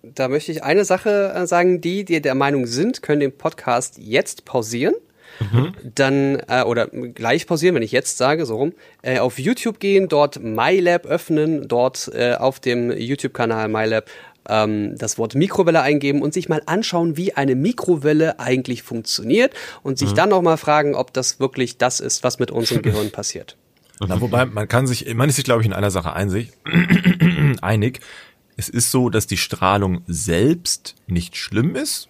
[0.03, 3.99] Da möchte ich eine Sache äh, sagen, die, die der Meinung sind, können den Podcast
[3.99, 4.95] jetzt pausieren.
[5.95, 8.73] Dann, äh, oder gleich pausieren, wenn ich jetzt sage, so rum,
[9.03, 14.11] äh, auf YouTube gehen, dort MyLab öffnen, dort äh, auf dem YouTube-Kanal MyLab
[14.49, 19.99] ähm, das Wort Mikrowelle eingeben und sich mal anschauen, wie eine Mikrowelle eigentlich funktioniert und
[19.99, 23.57] sich dann noch mal fragen, ob das wirklich das ist, was mit unserem Gehirn passiert.
[24.01, 26.51] Na, wobei, man kann sich, man ist sich, glaube ich, in einer Sache einsig,
[27.63, 28.01] einig.
[28.57, 32.09] Es ist so, dass die Strahlung selbst nicht schlimm ist,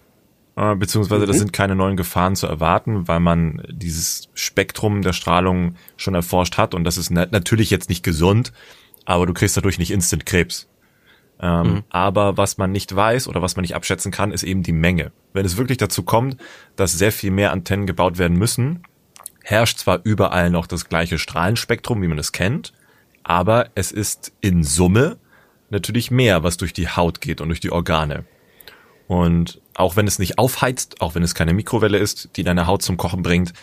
[0.55, 5.75] äh, beziehungsweise da sind keine neuen Gefahren zu erwarten, weil man dieses Spektrum der Strahlung
[5.97, 8.53] schon erforscht hat und das ist na natürlich jetzt nicht gesund,
[9.05, 10.67] aber du kriegst dadurch nicht instant Krebs.
[11.39, 14.71] Ähm, Aber was man nicht weiß oder was man nicht abschätzen kann, ist eben die
[14.71, 15.11] Menge.
[15.33, 16.37] Wenn es wirklich dazu kommt,
[16.77, 18.83] dass sehr viel mehr Antennen gebaut werden müssen,
[19.43, 22.71] herrscht zwar überall noch das gleiche Strahlenspektrum, wie man es kennt,
[23.23, 25.17] aber es ist in Summe
[25.69, 28.25] natürlich mehr, was durch die Haut geht und durch die Organe.
[29.07, 32.81] Und auch wenn es nicht aufheizt, auch wenn es keine Mikrowelle ist, die deine Haut
[32.81, 33.53] zum Kochen bringt,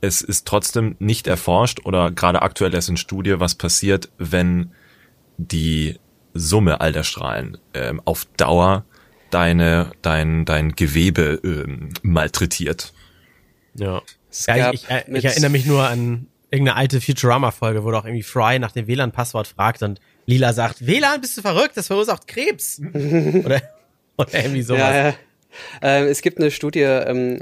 [0.00, 4.72] es ist trotzdem nicht erforscht oder gerade aktuell erst in Studie, was passiert, wenn
[5.38, 5.98] die
[6.34, 8.84] Summe all der Strahlen ähm, auf Dauer
[9.30, 12.92] deine, dein, dein Gewebe ähm, malträtiert.
[13.74, 14.02] Ja.
[14.46, 18.58] Ja, ich, ich, ich erinnere mich nur an irgendeine alte Futurama-Folge, wo doch irgendwie Fry
[18.58, 21.76] nach dem WLAN-Passwort fragt und Lila sagt, WLAN, bist du verrückt?
[21.76, 22.80] Das verursacht Krebs.
[22.94, 23.62] oder,
[24.28, 24.80] oder irgendwie sowas.
[24.80, 25.14] Ja, ja.
[25.82, 27.40] Ähm, es gibt eine Studie, ähm,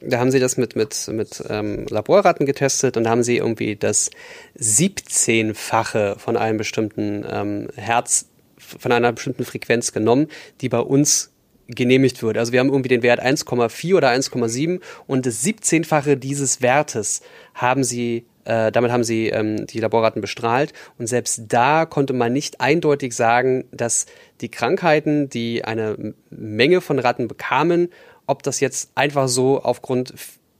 [0.00, 3.76] da haben sie das mit, mit, mit ähm, Laborratten getestet und da haben sie irgendwie
[3.76, 4.10] das
[4.58, 8.26] 17-fache von einem bestimmten ähm, Herz,
[8.58, 10.28] von einer bestimmten Frequenz genommen,
[10.60, 11.30] die bei uns
[11.68, 12.36] genehmigt wird.
[12.36, 17.22] Also wir haben irgendwie den Wert 1,4 oder 1,7 und das 17-fache dieses Wertes
[17.54, 22.32] haben sie äh, damit haben sie ähm, die Laborratten bestrahlt und selbst da konnte man
[22.32, 24.06] nicht eindeutig sagen, dass
[24.40, 27.88] die Krankheiten, die eine Menge von Ratten bekamen,
[28.26, 30.14] ob das jetzt einfach so aufgrund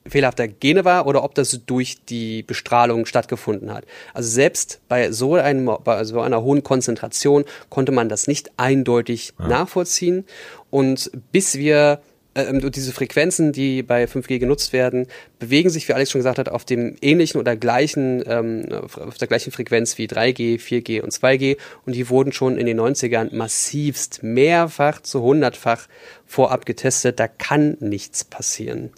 [0.06, 3.86] fehlerhafter Gene war oder ob das durch die Bestrahlung stattgefunden hat.
[4.12, 9.32] Also selbst bei so, einem, bei so einer hohen Konzentration konnte man das nicht eindeutig
[9.38, 10.24] nachvollziehen.
[10.70, 12.00] Und bis wir
[12.34, 15.06] ähm, diese Frequenzen, die bei 5G genutzt werden,
[15.38, 19.28] bewegen sich, wie Alex schon gesagt hat, auf dem ähnlichen oder gleichen, ähm, auf der
[19.28, 21.56] gleichen Frequenz wie 3G, 4G und 2G.
[21.86, 25.86] Und die wurden schon in den 90ern massivst mehrfach zu hundertfach
[26.26, 27.20] vorab getestet.
[27.20, 28.90] Da kann nichts passieren.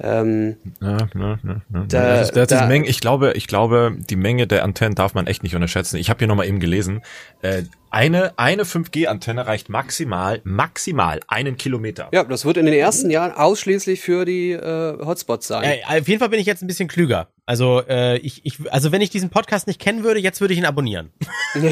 [0.00, 1.62] Ähm, Ja, ja, ja.
[1.88, 4.62] Da- das ist, das ist da- die Menge, ich glaube, ich glaube, die Menge der
[4.64, 5.96] Antennen darf man echt nicht unterschätzen.
[5.96, 7.02] Ich habe hier nochmal eben gelesen,
[7.42, 7.62] äh,
[7.96, 12.10] eine, eine 5G-Antenne reicht maximal, maximal einen Kilometer.
[12.12, 15.78] ja, das wird in den ersten Jahren ausschließlich für die äh, Hotspots sein.
[15.80, 17.28] Ja, auf jeden Fall bin ich jetzt ein bisschen klüger.
[17.46, 20.58] Also äh, ich, ich, also wenn ich diesen Podcast nicht kennen würde, jetzt würde ich
[20.58, 21.10] ihn abonnieren.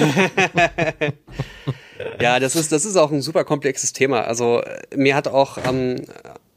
[2.21, 4.23] Ja, das ist, das ist auch ein super komplexes Thema.
[4.23, 5.95] Also äh, mir hat auch am,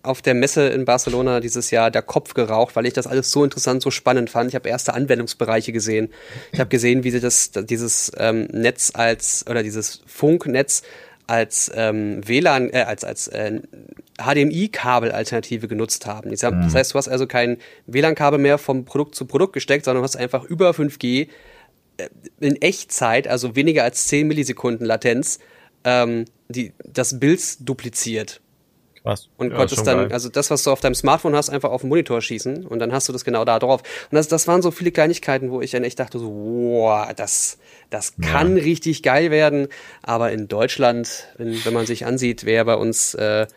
[0.07, 3.43] auf der Messe in Barcelona dieses Jahr der Kopf geraucht, weil ich das alles so
[3.43, 4.49] interessant, so spannend fand.
[4.49, 6.09] Ich habe erste Anwendungsbereiche gesehen.
[6.51, 10.83] Ich habe gesehen, wie sie das, dieses ähm, Netz als oder dieses Funknetz
[11.27, 13.59] als ähm, WLAN, äh, als, als äh,
[14.17, 16.31] HDMI-Kabel-Alternative genutzt haben.
[16.31, 20.15] Das heißt, du hast also kein WLAN-Kabel mehr vom Produkt zu Produkt gesteckt, sondern hast
[20.15, 21.27] einfach über 5G
[21.97, 22.07] äh,
[22.39, 25.39] in Echtzeit, also weniger als 10 Millisekunden Latenz,
[25.83, 28.41] ähm, die, das Bild dupliziert.
[29.07, 29.29] Krass.
[29.37, 30.11] Und Ja, konntest dann, geil.
[30.11, 32.91] also das, was du auf deinem Smartphone hast, einfach auf den Monitor schießen und dann
[32.91, 33.81] hast du das genau da drauf.
[34.11, 37.57] Und das, das waren so viele Kleinigkeiten, wo ich dann echt dachte, so, wow, das,
[37.89, 39.69] das kann richtig geil werden.
[40.03, 43.47] Aber in Deutschland, wenn, wenn man sich ansieht, wer bei uns äh,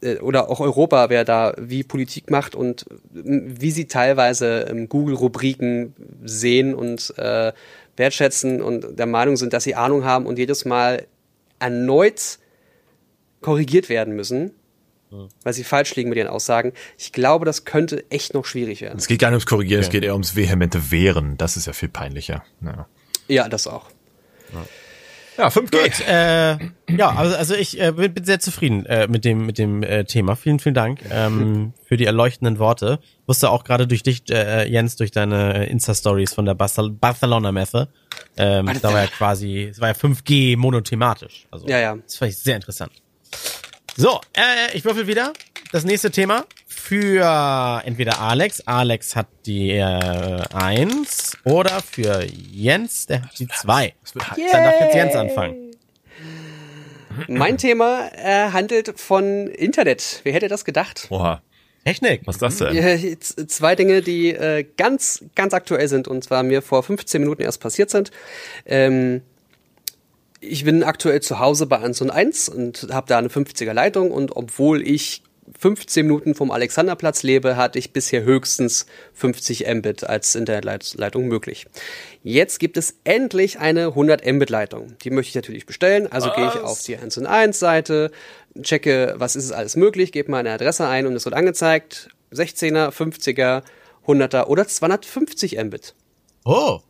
[0.00, 4.88] äh, oder auch Europa, wer da wie Politik macht und ähm, wie sie teilweise ähm,
[4.88, 7.52] Google-Rubriken sehen und äh,
[7.96, 11.06] wertschätzen und der Meinung sind, dass sie Ahnung haben und jedes Mal
[11.58, 12.38] erneut
[13.40, 14.52] korrigiert werden müssen,
[15.42, 16.72] weil sie falsch liegen mit ihren Aussagen.
[16.98, 18.98] Ich glaube, das könnte echt noch schwierig werden.
[18.98, 21.36] Es geht gar nicht ums Korrigieren, es geht eher ums vehemente Wehren.
[21.36, 22.44] Das ist ja viel peinlicher.
[22.62, 22.86] Ja,
[23.28, 23.90] Ja, das auch.
[25.36, 25.82] ja 5G.
[25.82, 26.58] Gut, äh,
[26.96, 30.04] ja, also, also ich äh, bin, bin sehr zufrieden äh, mit dem mit dem äh,
[30.04, 30.36] Thema.
[30.36, 33.00] Vielen, vielen Dank ähm, für die erleuchtenden Worte.
[33.26, 37.88] Wusste auch gerade durch dich, äh, Jens, durch deine Insta-Stories von der Barcel Barcelona-Messe.
[38.36, 41.46] Ähm, da war ja quasi, es war ja 5G monothematisch.
[41.50, 41.96] Also, Ja, ja.
[41.96, 42.92] Das fand ich sehr interessant.
[43.96, 45.32] So, äh, ich würfel wieder.
[45.70, 48.60] Das nächste Thema für entweder Alex.
[48.66, 53.94] Alex hat die äh, eins oder für Jens, der hat die zwei.
[54.14, 55.76] Dann darf jetzt Jens anfangen.
[57.28, 60.22] Mein Thema äh, handelt von Internet.
[60.24, 61.06] Wer hätte das gedacht?
[61.10, 61.40] Oha,
[61.84, 62.22] Technik.
[62.24, 63.20] was ist das denn?
[63.20, 67.60] Zwei Dinge, die äh, ganz, ganz aktuell sind und zwar mir vor 15 Minuten erst
[67.60, 68.10] passiert sind.
[68.66, 69.22] Ähm,
[70.48, 74.10] ich bin aktuell zu Hause bei 1 und 1 und habe da eine 50er Leitung
[74.10, 75.22] und obwohl ich
[75.58, 81.66] 15 Minuten vom Alexanderplatz lebe, hatte ich bisher höchstens 50 Mbit als Internetleitung möglich.
[82.22, 84.96] Jetzt gibt es endlich eine 100 Mbit Leitung.
[85.02, 88.10] Die möchte ich natürlich bestellen, also gehe ich auf die 1 und 1 Seite,
[88.62, 92.90] checke, was ist es alles möglich, gebe meine Adresse ein und es wird angezeigt, 16er,
[92.90, 93.62] 50er,
[94.06, 95.94] 100er oder 250 Mbit.
[96.44, 96.80] Oh.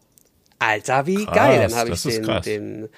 [0.58, 1.68] Alter, wie Krass, geil.
[1.68, 2.88] Dann habe ich den, den,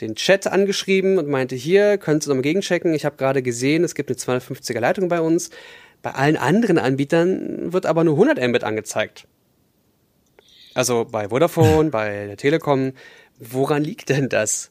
[0.00, 2.94] den Chat angeschrieben und meinte, hier, könntest du nochmal gegenchecken.
[2.94, 5.50] Ich habe gerade gesehen, es gibt eine 250er Leitung bei uns.
[6.02, 9.26] Bei allen anderen Anbietern wird aber nur 100 Mbit angezeigt.
[10.74, 12.92] Also bei Vodafone, bei der Telekom.
[13.38, 14.70] Woran liegt denn das?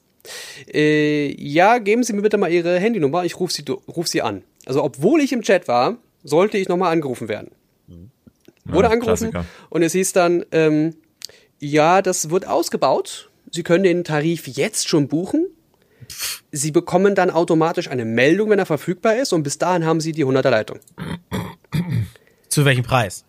[0.74, 4.44] Äh, ja, geben Sie mir bitte mal Ihre Handynummer, ich rufe sie, ruf sie an.
[4.66, 7.52] Also obwohl ich im Chat war, sollte ich nochmal angerufen werden.
[8.66, 9.46] Wurde Ja, angerufen Klassiker.
[9.70, 10.96] und es hieß dann, ähm,
[11.60, 13.27] ja, das wird ausgebaut.
[13.52, 15.48] Sie können den Tarif jetzt schon buchen.
[16.52, 20.12] Sie bekommen dann automatisch eine Meldung, wenn er verfügbar ist und bis dahin haben Sie
[20.12, 20.80] die 100er Leitung.
[22.50, 23.26] Zu welchem Preis?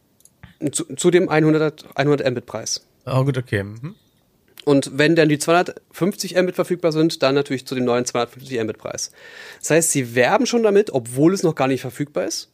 [0.72, 2.86] Zu, zu dem 100, 100 Mbit Preis.
[3.06, 3.62] Oh, gut, okay.
[3.62, 3.94] Mhm.
[4.64, 8.78] Und wenn dann die 250 Mbit verfügbar sind, dann natürlich zu dem neuen 250 Mbit
[8.78, 9.12] Preis.
[9.60, 12.50] Das heißt, sie werben schon damit, obwohl es noch gar nicht verfügbar ist.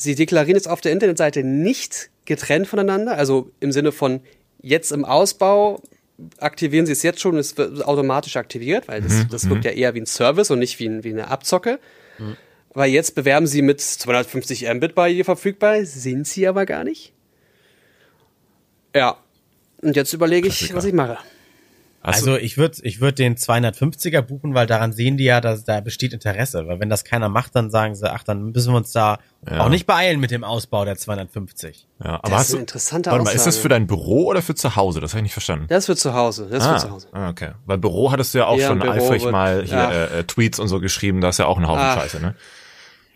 [0.00, 4.20] Sie deklarieren es auf der Internetseite nicht getrennt voneinander, also im Sinne von
[4.62, 5.82] jetzt im Ausbau
[6.38, 9.94] aktivieren sie es jetzt schon, es wird automatisch aktiviert, weil das, das wirkt ja eher
[9.94, 11.78] wie ein Service und nicht wie, ein, wie eine Abzocke.
[12.74, 17.12] Weil jetzt bewerben sie mit 250 Mbit bei ihr verfügbar, sind sie aber gar nicht.
[18.94, 19.16] Ja.
[19.80, 21.18] Und jetzt überlege ich, was ich mache.
[22.08, 25.64] Hast Also ich würde ich würd den 250er buchen, weil daran sehen die ja, dass
[25.64, 26.66] da besteht Interesse.
[26.66, 29.18] Weil wenn das keiner macht, dann sagen sie, ach, dann müssen wir uns da
[29.48, 29.60] Ja.
[29.60, 31.86] auch nicht beeilen mit dem Ausbau der 250.
[32.04, 34.42] ja, aber Das ist du, eine interessante warte mal, ist das für dein Büro oder
[34.42, 35.00] für zu Hause?
[35.00, 35.66] Das habe ich nicht verstanden.
[35.68, 36.48] Das wird zu Hause.
[36.50, 37.08] Das wird zu Ah, Hause.
[37.12, 37.50] ah, okay.
[37.66, 39.90] Weil Büro hattest du ja auch Ja, schon eifrig wird- mal hier ja.
[39.90, 41.94] äh, äh, Tweets und so geschrieben, da ist ja auch ein Haufen Ah.
[42.00, 42.34] Scheiße, ne?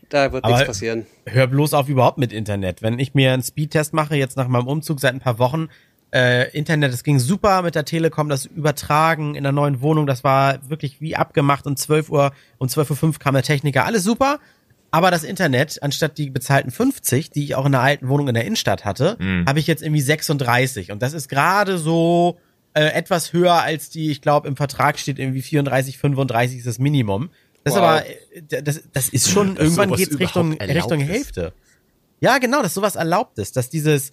[0.09, 1.07] Da wird Aber- nichts passieren.
[1.25, 2.83] Hör bloß auf überhaupt mit Internet.
[2.83, 5.69] Wenn ich mir einen Speedtest mache, jetzt nach meinem Umzug seit ein paar Wochen,
[6.14, 10.25] äh, Internet, es ging super mit der Telekom, das Übertragen in der neuen Wohnung, das
[10.25, 11.66] war wirklich wie abgemacht.
[11.66, 14.38] Um 12 Uhr, um 12.05 Uhr kam der Techniker, alles super.
[14.90, 18.35] Aber das Internet, anstatt die bezahlten 50, die ich auch in der alten Wohnung in
[18.35, 20.92] der Innenstadt hatte, habe ich jetzt irgendwie 36.
[20.92, 22.38] Und das ist gerade so
[22.75, 26.79] äh, etwas höher als die, ich glaube, im Vertrag steht irgendwie 34, 35 ist das
[26.79, 27.31] Minimum.
[27.64, 27.88] Das ist Wow.
[27.88, 31.09] aber, äh, das, das ist schon, Dass irgendwann geht's Richtung, Richtung ist.
[31.09, 31.53] Hälfte.
[32.20, 34.12] Ja, genau, dass sowas erlaubt ist, dass dieses,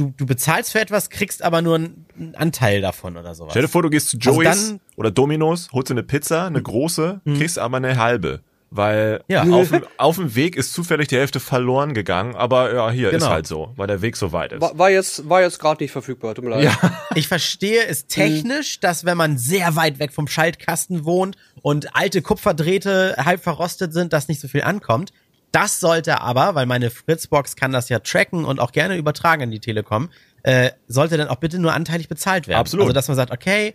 [0.00, 3.52] du, du bezahlst für etwas, kriegst aber nur einen, Anteil davon oder sowas.
[3.52, 6.46] Stell dir vor, du gehst zu Also Joey's dann- oder Domino's, holst dir eine Pizza,
[6.46, 8.40] eine große, kriegst aber eine halbe.
[8.72, 9.42] Weil Ja.
[9.42, 13.22] auf, dem, auf dem Weg ist zufällig die Hälfte verloren gegangen, aber ja, hier ist
[13.24, 13.32] Genau.
[13.32, 14.60] halt so, weil der Weg so weit ist.
[14.60, 16.34] War, war jetzt, war jetzt gerade nicht verfügbar.
[16.36, 16.70] Tut mir leid.
[17.16, 22.22] Ich verstehe es technisch, dass wenn man sehr weit weg vom Schaltkasten wohnt und alte
[22.22, 25.12] Kupferdrähte halb verrostet sind, dass nicht so viel ankommt.
[25.52, 29.50] Das sollte aber, weil meine Fritzbox kann das ja tracken und auch gerne übertragen an
[29.50, 30.10] die Telekom,
[30.42, 32.60] äh, sollte dann auch bitte nur anteilig bezahlt werden.
[32.60, 32.84] Absolut.
[32.84, 33.74] Also dass man sagt, okay,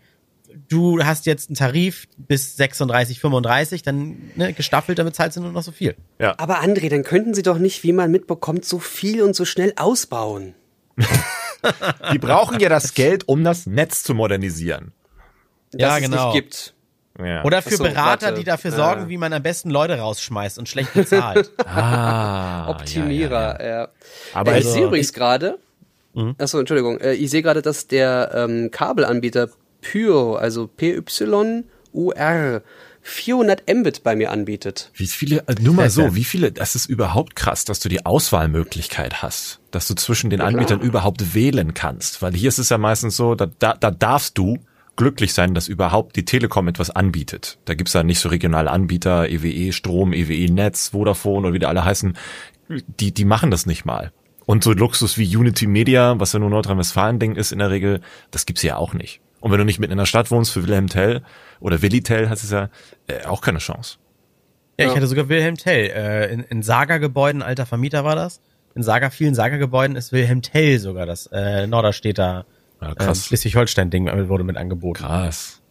[0.69, 5.51] du hast jetzt einen Tarif bis 36, 35, dann ne, gestaffelt, dann bezahlst du nur
[5.51, 5.95] noch so viel.
[6.19, 6.35] Ja.
[6.37, 9.73] Aber André, dann könnten sie doch nicht, wie man mitbekommt, so viel und so schnell
[9.75, 10.55] ausbauen.
[12.13, 14.93] Die brauchen ja das Geld, um das Netz zu modernisieren.
[15.73, 16.31] Ja, Dass es genau.
[16.31, 16.74] nicht gibt.
[17.23, 17.43] Ja.
[17.45, 18.33] Oder für so, Berater, warte.
[18.39, 18.77] die dafür Ja.
[18.77, 21.51] sorgen, wie man am besten Leute rausschmeißt und schlecht bezahlt.
[21.65, 23.87] ah, Optimierer, Ja, ja, ja.
[24.33, 25.57] Aber äh, ich also- sehe übrigens gerade,
[26.13, 26.35] Mhm.
[26.37, 29.49] achso, Entschuldigung, äh, ich sehe gerade, dass der ähm, Kabelanbieter
[29.81, 32.61] Pyro, also P-Y-U-R,
[33.01, 34.89] 400 Mbit bei mir anbietet.
[34.95, 38.03] Wie viele, äh, nur mal so, wie viele, das ist überhaupt krass, dass du die
[38.05, 42.21] Auswahlmöglichkeit hast, dass du zwischen den Anbietern überhaupt wählen kannst.
[42.23, 44.57] Weil hier ist es ja meistens so, da, da, da darfst du
[44.95, 47.57] glücklich sein, dass überhaupt die Telekom etwas anbietet.
[47.65, 51.65] Da gibt's ja nicht so regionale Anbieter, EWE Strom, EWE Netz, Vodafone oder wie die
[51.65, 52.17] alle heißen,
[52.69, 54.11] die, die machen das nicht mal.
[54.45, 58.45] Und so Luxus wie Unity Media, was ja nur Nordrhein-Westfalen-Ding ist in der Regel, das
[58.45, 59.21] gibt's ja auch nicht.
[59.39, 61.21] Und wenn du nicht mitten in der Stadt wohnst, für Wilhelm Tell
[61.59, 62.69] oder Willi Tell heißt es ja,
[63.07, 63.97] äh, auch keine Chance.
[64.79, 65.87] Ja, ich hatte sogar Wilhelm Tell.
[65.87, 68.41] Äh, in, in Saga-Gebäuden, alter Vermieter war das.
[68.75, 72.45] In Saga, vielen Saga-Gebäuden ist Wilhelm Tell sogar das äh, Norderstädter
[72.85, 73.25] Ja, äh, krass.
[73.25, 75.03] Schleswig-Holstein-Ding äh, wurde mit angeboten.
[75.03, 75.61] Krass.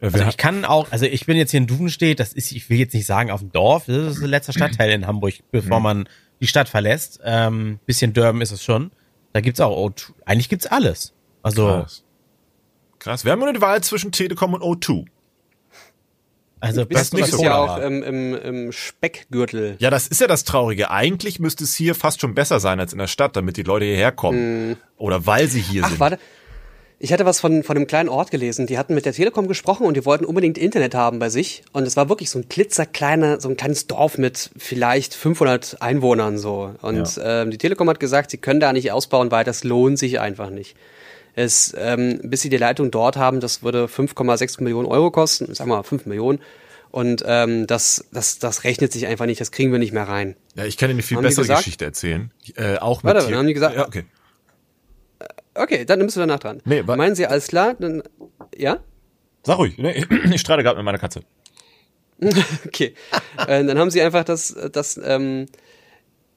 [0.00, 2.78] Also ich kann auch, also ich bin jetzt hier in Duvenstedt, das ist, ich will
[2.78, 6.08] jetzt nicht sagen auf dem Dorf, das ist der letzte Stadtteil in Hamburg, bevor man
[6.40, 7.20] die Stadt verlässt.
[7.24, 8.90] Ähm, bisschen Dörben ist es schon.
[9.32, 10.12] Da gibt's auch, O2.
[10.26, 11.14] eigentlich gibt's alles.
[11.42, 12.04] Also, Krass.
[12.98, 13.24] Krass.
[13.24, 15.06] Wir haben nur eine Wahl zwischen Telekom und O2.
[16.60, 19.76] also Bist ist du nicht bist so ja auch im, im, im Speckgürtel.
[19.78, 20.90] Ja, das ist ja das Traurige.
[20.90, 23.84] Eigentlich müsste es hier fast schon besser sein als in der Stadt, damit die Leute
[23.86, 24.76] hierher kommen.
[24.96, 26.00] Oder weil sie hier Ach, sind.
[26.00, 26.18] warte.
[27.04, 28.66] Ich hatte was von, von einem kleinen Ort gelesen.
[28.66, 31.62] Die hatten mit der Telekom gesprochen und die wollten unbedingt Internet haben bei sich.
[31.72, 36.38] Und es war wirklich so ein klitzerkleiner, so ein kleines Dorf mit vielleicht 500 Einwohnern
[36.38, 36.74] so.
[36.80, 40.18] Und ähm, die Telekom hat gesagt, sie können da nicht ausbauen, weil das lohnt sich
[40.18, 40.76] einfach nicht.
[41.34, 45.68] Es, ähm, bis sie die Leitung dort haben, das würde 5,6 Millionen Euro kosten, sagen
[45.68, 46.38] wir mal 5 Millionen.
[46.90, 50.36] Und ähm, das, das, das rechnet sich einfach nicht, das kriegen wir nicht mehr rein.
[50.54, 51.58] Ja, ich kann dir eine viel Haben bessere gesagt?
[51.58, 52.30] Geschichte erzählen.
[52.56, 54.04] Äh, auch mit Warte, dann haben die gesagt- Ja, okay.
[55.54, 56.60] Okay, dann bist du danach dran.
[56.64, 57.74] Nee, Meinen Sie alles klar?
[57.78, 58.02] Dann,
[58.56, 58.78] ja?
[59.44, 59.78] Sag ruhig.
[59.78, 61.20] Nee, ich streite gerade mit meiner Katze.
[62.66, 62.94] Okay.
[63.46, 65.46] äh, dann haben sie einfach das, das, ähm,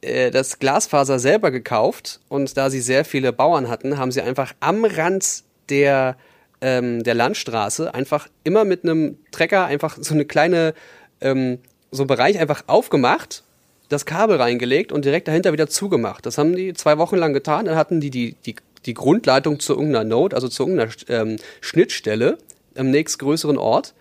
[0.01, 4.53] äh, das Glasfaser selber gekauft und da sie sehr viele Bauern hatten, haben sie einfach
[4.59, 6.17] am Rand der,
[6.61, 10.73] ähm, der Landstraße einfach immer mit einem Trecker einfach so eine kleine,
[11.21, 11.59] ähm,
[11.91, 13.43] so einen Bereich einfach aufgemacht,
[13.89, 16.25] das Kabel reingelegt und direkt dahinter wieder zugemacht.
[16.25, 17.65] Das haben die zwei Wochen lang getan.
[17.65, 18.55] Dann hatten die die, die,
[18.87, 22.37] die Grundleitung zu irgendeiner Node, also zu irgendeiner ähm, Schnittstelle
[22.75, 23.93] am nächstgrößeren Ort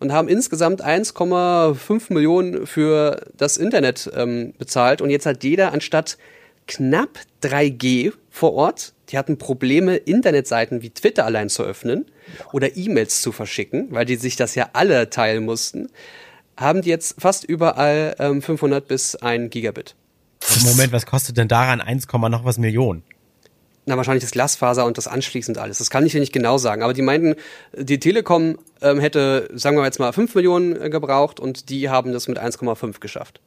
[0.00, 5.00] und haben insgesamt 1,5 Millionen für das Internet ähm, bezahlt.
[5.00, 6.18] Und jetzt hat jeder anstatt
[6.66, 12.06] knapp 3G vor Ort, die hatten Probleme, Internetseiten wie Twitter allein zu öffnen
[12.52, 15.88] oder E-Mails zu verschicken, weil die sich das ja alle teilen mussten,
[16.56, 19.94] haben die jetzt fast überall ähm, 500 bis 1 Gigabit.
[20.64, 23.02] Moment, was kostet denn daran 1, noch was Millionen?
[23.86, 25.78] Na, wahrscheinlich das Glasfaser und das anschließend alles.
[25.78, 26.82] Das kann ich dir nicht genau sagen.
[26.82, 27.34] Aber die meinten,
[27.76, 32.12] die Telekom ähm, hätte, sagen wir jetzt mal, 5 Millionen äh, gebraucht und die haben
[32.12, 33.40] das mit 1,5 geschafft.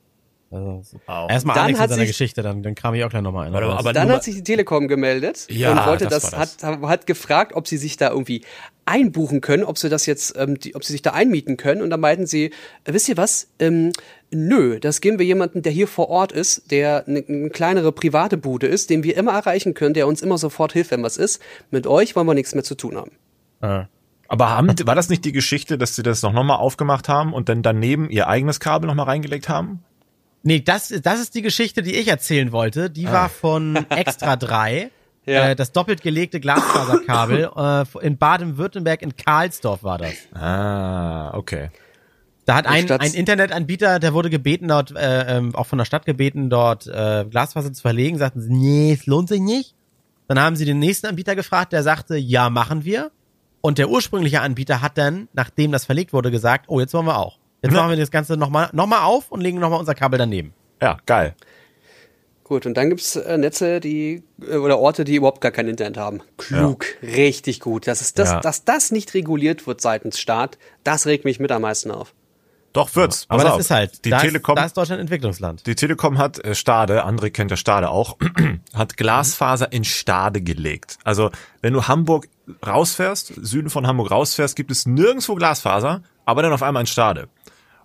[0.50, 1.28] Also, Au.
[1.28, 3.48] erstmal Dann Alex hat mit seiner sich- Geschichte, dann, dann kam ich auch gleich nochmal
[3.48, 3.54] ein.
[3.54, 6.62] Warte mal, aber Dann hat sich die Telekom gemeldet Ja, und wollte das das.
[6.64, 8.44] Hat, hat gefragt, ob sie sich da irgendwie
[8.86, 11.82] einbuchen können, ob sie das jetzt, ähm, die, ob sie sich da einmieten können.
[11.82, 13.50] Und dann meinten sie, äh, wisst ihr was?
[13.60, 13.92] Ähm,
[14.32, 18.38] nö, das geben wir jemanden, der hier vor Ort ist, der eine, eine kleinere private
[18.38, 21.42] Bude ist, den wir immer erreichen können, der uns immer sofort hilft, wenn was ist.
[21.72, 23.12] Mit euch wollen wir nichts mehr zu tun haben.
[23.60, 23.88] Ah.
[24.30, 27.50] Aber haben, war das nicht die Geschichte, dass sie das noch nochmal aufgemacht haben und
[27.50, 29.84] dann daneben ihr eigenes Kabel nochmal reingelegt haben?
[30.44, 32.90] Nee, das, das ist die Geschichte, die ich erzählen wollte.
[32.90, 34.92] Die war von Extra 3.
[35.26, 35.50] Ja.
[35.50, 40.14] Äh, das doppelt gelegte Glasfaserkabel äh, in Baden-Württemberg, in Karlsdorf war das.
[40.34, 41.70] Ah, okay.
[42.46, 46.06] Da hat ein, ein Internetanbieter, der wurde gebeten, dort, äh, ähm, auch von der Stadt
[46.06, 48.18] gebeten, dort äh, Glasfaser zu verlegen.
[48.18, 49.76] Sagten sie, nee, es lohnt sich nicht.
[50.30, 53.12] Dann haben sie den nächsten Anbieter gefragt, der sagte, ja, machen wir.
[53.60, 57.18] Und der ursprüngliche Anbieter hat dann, nachdem das verlegt wurde, gesagt, oh, jetzt wollen wir
[57.18, 57.37] auch.
[57.62, 57.80] Jetzt Ja.
[57.82, 60.54] machen wir das Ganze nochmal noch mal auf und legen nochmal unser Kabel daneben.
[60.82, 61.36] Ja, geil.
[62.44, 65.98] Gut, und dann gibt's äh, Netze, die äh, oder Orte, die überhaupt gar kein Internet
[65.98, 66.22] haben.
[66.38, 67.88] Klug, richtig gut.
[67.88, 68.40] Das ist das, Ja.
[68.40, 72.14] dass das nicht reguliert wird seitens Staat, das regt mich mit am meisten auf.
[72.72, 73.26] Doch, wird's.
[73.28, 73.60] Aber Pass das auf.
[73.62, 75.66] ist halt, Die da, Telekom, ist, da ist Deutschland Entwicklungsland.
[75.68, 78.18] die Telekom hat äh, Stade, André kennt ja Stade auch,
[78.74, 81.00] hat Glasfaser in Stade gelegt.
[81.04, 82.30] Also, wenn du Hamburg
[82.66, 87.30] rausfährst, Süden von Hamburg rausfährst, gibt es nirgendwo Glasfaser, aber dann auf einmal in Stade.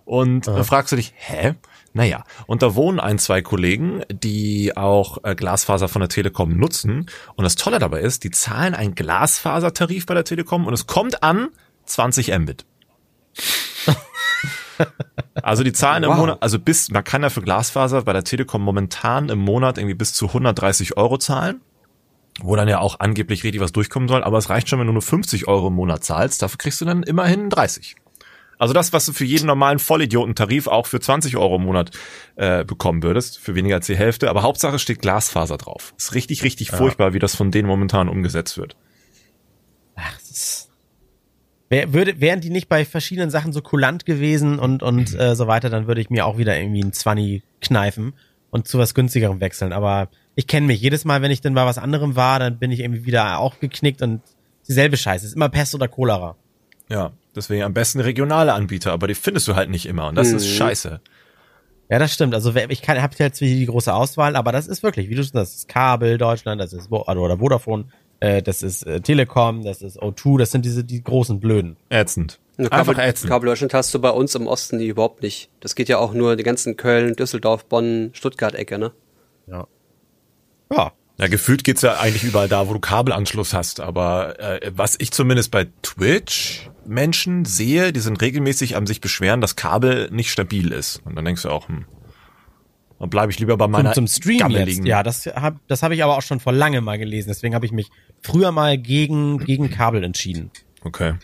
[0.05, 1.55] Und dann fragst du dich, hä?
[1.93, 7.05] Naja, und da wohnen ein, zwei Kollegen, die auch äh, Glasfaser von der Telekom nutzen.
[7.35, 11.23] Und das Tolle dabei ist, die zahlen einen Glasfasertarif bei der Telekom und es kommt
[11.23, 11.49] an
[11.85, 12.65] 20 Mbit.
[15.41, 16.11] Also die zahlen Wow.
[16.13, 19.77] im Monat, also bis, man kann ja für Glasfaser bei der Telekom momentan im Monat
[19.77, 21.61] irgendwie bis zu 130 Euro zahlen,
[22.41, 24.93] wo dann ja auch angeblich richtig was durchkommen soll, aber es reicht schon, wenn du
[24.93, 27.95] nur 50 Euro im Monat zahlst, dafür kriegst du dann immerhin 30.
[28.63, 31.91] Also das, was du für jeden normalen Vollidioten-Tarif auch für 20 Euro im Monat
[32.37, 35.93] äh, bekommen würdest, für weniger als die Hälfte, aber Hauptsache steht Glasfaser drauf.
[35.97, 38.77] Ist richtig, richtig furchtbar, wie das von denen momentan umgesetzt wird.
[39.97, 40.69] Ach, das ist,
[41.69, 45.69] würde, wären die nicht bei verschiedenen Sachen so kulant gewesen und, und äh, so weiter,
[45.69, 48.13] dann würde ich mir auch wieder irgendwie ein 20 kneifen
[48.49, 49.73] und zu was günstigerem wechseln.
[49.73, 50.79] Aber ich kenne mich.
[50.79, 53.59] Jedes Mal, wenn ich dann bei was anderem war, dann bin ich irgendwie wieder auch
[53.59, 54.21] geknickt und
[54.69, 55.25] dieselbe Scheiße.
[55.25, 56.37] Ist immer Pest oder Cholera.
[56.89, 60.31] Ja, deswegen am besten regionale Anbieter, aber die findest du halt nicht immer und das
[60.31, 60.99] ist scheiße.
[61.89, 62.33] Ja, das stimmt.
[62.33, 65.15] Also wer- ich kann, habe jetzt wie die große Auswahl, aber das ist wirklich, wie
[65.15, 67.85] du schon sagst, das ist Kabel Deutschland, das ist Vo- oder Vodafone,
[68.19, 71.77] äh, das ist äh, Telekom, das ist O2, das sind diese die großen Blöden.
[71.89, 72.39] Ätzend.
[72.57, 73.29] Eine Einfach Kabel, ätzend.
[73.31, 75.49] Kabel Deutschland hast du bei uns im Osten die überhaupt nicht.
[75.59, 78.91] Das geht ja auch nur die ganzen Köln, Düsseldorf, Bonn, Stuttgart-Ecke, ne?
[79.47, 79.67] Ja.
[80.71, 80.91] Ja.
[81.19, 83.79] Ja, gefühlt geht's ja eigentlich überall da, wo du Kabelanschluss hast.
[83.79, 89.41] Aber äh, was ich zumindest bei Twitch Menschen sehe, die sind regelmäßig am sich beschweren,
[89.41, 91.01] dass Kabel nicht stabil ist.
[91.05, 91.85] Und dann denkst du auch, hm,
[92.99, 94.85] dann bleibe ich lieber bei meiner zum, zum Stream gammeligen.
[94.85, 94.89] jetzt.
[94.89, 97.29] Ja, das habe das hab ich aber auch schon vor lange mal gelesen.
[97.29, 97.89] Deswegen habe ich mich
[98.21, 100.51] früher mal gegen, gegen Kabel entschieden.
[100.83, 101.15] Okay.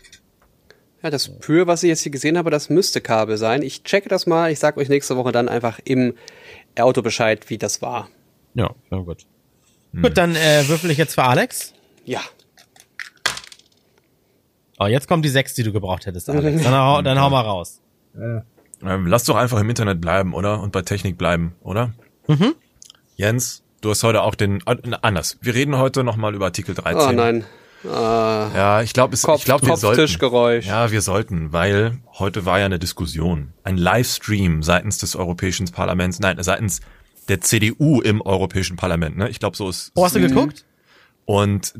[1.01, 3.61] Ja, das Pür, was ich jetzt hier gesehen habe, das müsste Kabel sein.
[3.61, 4.51] Ich checke das mal.
[4.51, 6.15] Ich sag euch nächste Woche dann einfach im
[6.77, 8.09] Auto Bescheid, wie das war.
[8.55, 9.25] Ja, ja gut.
[9.93, 11.73] Gut, dann äh, würfel ich jetzt für Alex.
[12.05, 12.21] Ja.
[14.79, 16.63] Oh, jetzt kommt die sechs, die du gebraucht hättest, Alex.
[16.63, 17.81] Dann hau, dann hau mal raus.
[18.15, 20.61] Ähm, lass doch einfach im Internet bleiben, oder?
[20.61, 21.91] Und bei Technik bleiben, oder?
[22.27, 22.55] Mhm.
[23.17, 25.37] Jens, du hast heute auch den, äh, anders.
[25.41, 27.09] Wir reden heute nochmal über Artikel 13.
[27.09, 27.43] Oh nein.
[27.83, 30.01] Ja, ich glaube, ich glaube, wir sollten.
[30.01, 30.65] Kopftischgeräusch.
[30.65, 36.19] Ja, wir sollten, weil heute war ja eine Diskussion, ein Livestream seitens des Europäischen Parlaments,
[36.19, 36.81] nein, seitens
[37.29, 39.17] der CDU im Europäischen Parlament.
[39.17, 39.29] Ne?
[39.29, 39.91] Ich glaube, so ist.
[39.95, 40.65] Oh, hast du geguckt?
[41.29, 41.75] Und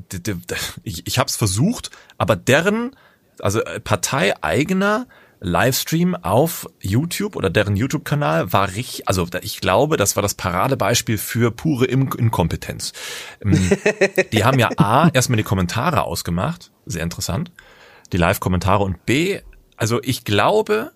[0.83, 2.95] ich, ich habe es versucht, aber deren,
[3.39, 5.07] also äh, parteieigener
[5.39, 11.17] Livestream auf YouTube oder deren YouTube-Kanal war richtig, also ich glaube, das war das Paradebeispiel
[11.17, 12.93] für pure In Inkompetenz.
[13.43, 13.71] Ähm,
[14.33, 17.51] Die haben ja A, erstmal die Kommentare ausgemacht, sehr interessant,
[18.13, 19.39] die Live-Kommentare und B,
[19.77, 20.91] also ich glaube,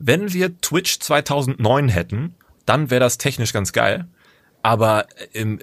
[0.00, 4.08] wenn wir Twitch 2009 hätten, dann wäre das technisch ganz geil.
[4.64, 5.60] Aber ähm,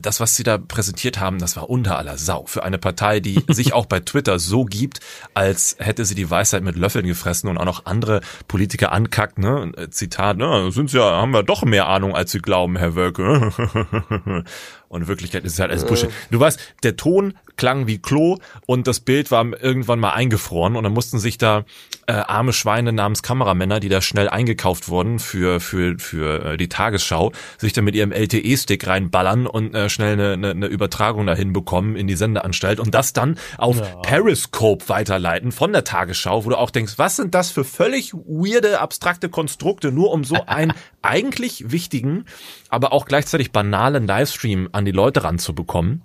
[0.00, 2.46] das, was sie da präsentiert haben, das war unter aller Sau.
[2.46, 5.00] Für eine Partei, die sich auch bei Twitter so gibt,
[5.34, 9.72] als hätte sie die Weisheit mit Löffeln gefressen und auch noch andere Politiker ankackt, ne?
[9.90, 13.52] Zitat, ne, sind sie ja, haben wir doch mehr Ahnung, als sie glauben, Herr Wölke.
[14.88, 16.10] Und in Wirklichkeit ist es halt alles Bullshit.
[16.30, 20.84] Du weißt, der Ton klang wie Klo und das Bild war irgendwann mal eingefroren und
[20.84, 21.64] dann mussten sich da
[22.06, 26.68] äh, arme Schweine namens Kameramänner, die da schnell eingekauft wurden für für für äh, die
[26.68, 31.52] Tagesschau, sich dann mit ihrem LTE-Stick reinballern und äh, schnell eine, eine, eine Übertragung dahin
[31.52, 36.58] bekommen in die Sendeanstalt und das dann auf Periscope weiterleiten von der Tagesschau, wo du
[36.58, 40.72] auch denkst, was sind das für völlig weirde abstrakte Konstrukte, nur um so einen
[41.02, 42.26] eigentlich wichtigen,
[42.70, 46.02] aber auch gleichzeitig banalen Livestream an die Leute ranzubekommen.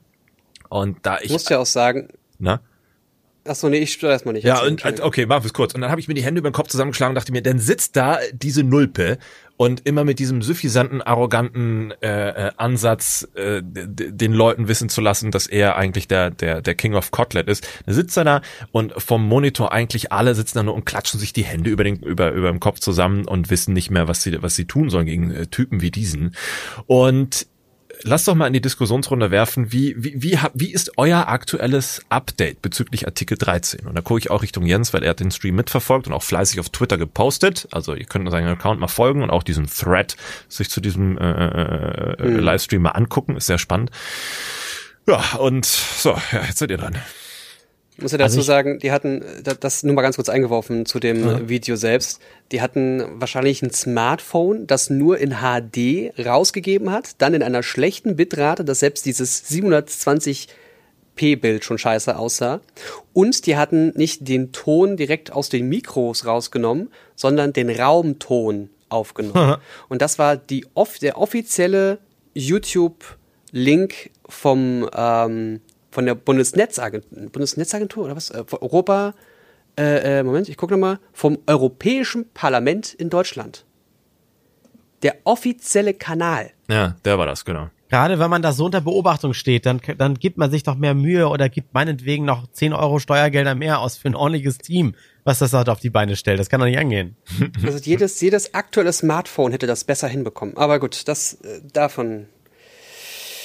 [0.69, 2.59] Und da Ich ich, muss ja auch sagen, ne?
[3.45, 4.43] achso, nee, ich störe erstmal nicht.
[4.43, 5.73] Ja, und okay, mach es kurz.
[5.73, 7.59] Und dann habe ich mir die Hände über den Kopf zusammengeschlagen und dachte mir, dann
[7.59, 9.17] sitzt da diese Nulpe
[9.61, 15.29] und immer mit diesem suffisanten, arroganten äh, äh, Ansatz, äh, den Leuten wissen zu lassen,
[15.29, 17.67] dass er eigentlich der, der, der King of Kotlet ist.
[17.85, 21.31] Dann sitzt er da und vom Monitor eigentlich alle sitzen da nur und klatschen sich
[21.31, 24.41] die Hände über den, über, über dem Kopf zusammen und wissen nicht mehr, was sie,
[24.41, 26.35] was sie tun sollen gegen äh, Typen wie diesen.
[26.87, 27.45] Und
[28.03, 32.61] Lass doch mal in die Diskussionsrunde werfen, wie, wie, wie, wie ist euer aktuelles Update
[32.61, 33.85] bezüglich Artikel 13?
[33.85, 36.23] Und da gucke ich auch Richtung Jens, weil er hat den Stream mitverfolgt und auch
[36.23, 37.67] fleißig auf Twitter gepostet.
[37.71, 40.15] Also ihr könnt seinen Account mal folgen und auch diesen Thread
[40.49, 43.37] sich zu diesem äh, äh, äh, Livestream mal angucken.
[43.37, 43.91] Ist sehr spannend.
[45.07, 46.95] Ja, und so, ja, jetzt seid ihr dran.
[47.97, 50.85] Ich muss ja dazu Also sagen, die hatten, da- das nur mal ganz kurz eingeworfen
[50.85, 52.19] zu dem Video selbst,
[52.51, 58.15] die hatten wahrscheinlich ein Smartphone, das nur in HD rausgegeben hat, dann in einer schlechten
[58.15, 62.61] Bitrate, dass selbst dieses 720p-Bild schon scheiße aussah.
[63.13, 69.35] Und die hatten nicht den Ton direkt aus den Mikros rausgenommen, sondern den Raumton aufgenommen.
[69.89, 70.65] Und das war die,
[71.01, 71.99] der offizielle
[72.33, 75.61] YouTube-Link vom ähm,
[75.91, 78.31] von der Bundesnetzagentur, Bundesnetzagentur oder was?
[78.31, 79.13] Äh, von Europa
[79.77, 83.65] äh, äh, Moment, ich gucke nochmal, vom Europäischen Parlament in Deutschland.
[85.03, 86.51] Der offizielle Kanal.
[86.69, 87.69] Ja, der war das, genau.
[87.89, 90.93] Gerade wenn man da so unter Beobachtung steht, dann, dann gibt man sich doch mehr
[90.93, 95.39] Mühe oder gibt meinetwegen noch 10 Euro Steuergelder mehr aus für ein ordentliches Team, was
[95.39, 96.39] das halt auf die Beine stellt.
[96.39, 97.17] Das kann doch nicht angehen.
[97.65, 100.55] Also jedes, jedes aktuelle Smartphone hätte das besser hinbekommen.
[100.55, 102.27] Aber gut, das äh, davon.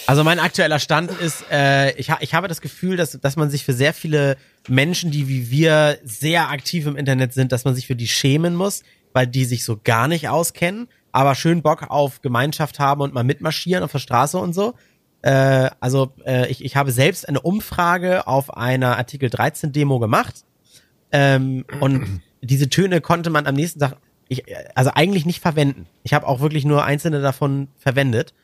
[0.06, 3.50] Also mein aktueller Stand ist, äh, ich, ha ich habe das Gefühl, dass, dass man
[3.50, 4.36] sich für sehr viele
[4.68, 8.54] Menschen, die wie wir sehr aktiv im Internet sind, dass man sich für die schämen
[8.54, 8.82] muss,
[9.12, 13.24] weil die sich so gar nicht auskennen aber schön Bock auf Gemeinschaft haben und mal
[13.24, 14.74] mitmarschieren auf der Straße und so.
[15.22, 20.44] Äh, also äh, ich, ich habe selbst eine Umfrage auf einer Artikel 13 Demo gemacht
[21.12, 23.96] ähm, und diese Töne konnte man am nächsten Tag
[24.28, 24.44] ich,
[24.74, 25.86] also eigentlich nicht verwenden.
[26.02, 28.34] Ich habe auch wirklich nur einzelne davon verwendet,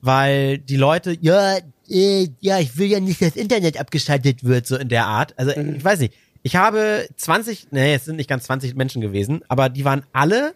[0.00, 4.76] weil die Leute, ja, äh, ja, ich will ja nicht, dass Internet abgeschaltet wird, so
[4.76, 5.38] in der Art.
[5.38, 5.76] Also Mhm.
[5.76, 6.14] ich weiß nicht.
[6.42, 10.54] Ich habe 20, nee, es sind nicht ganz 20 Menschen gewesen, aber die waren alle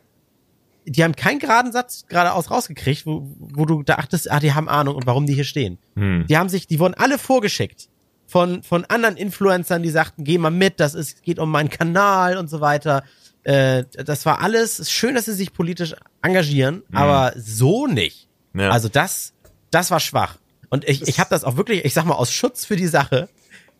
[0.86, 4.96] die haben keinen geraden Satz geradeaus rausgekriegt, wo, wo du dachtest, ah, die haben Ahnung
[4.96, 5.78] und warum die hier stehen.
[5.96, 6.26] Hm.
[6.28, 7.88] Die haben sich, die wurden alle vorgeschickt
[8.26, 12.36] von, von anderen Influencern, die sagten, geh mal mit, das ist, geht um meinen Kanal
[12.36, 13.04] und so weiter.
[13.44, 18.28] Äh, das war alles, ist schön, dass sie sich politisch engagieren, aber so nicht.
[18.54, 18.70] Ja.
[18.70, 19.33] Also das,
[19.74, 20.36] das war schwach.
[20.70, 23.28] Und ich, ich habe das auch wirklich, ich sag mal, aus Schutz für die Sache,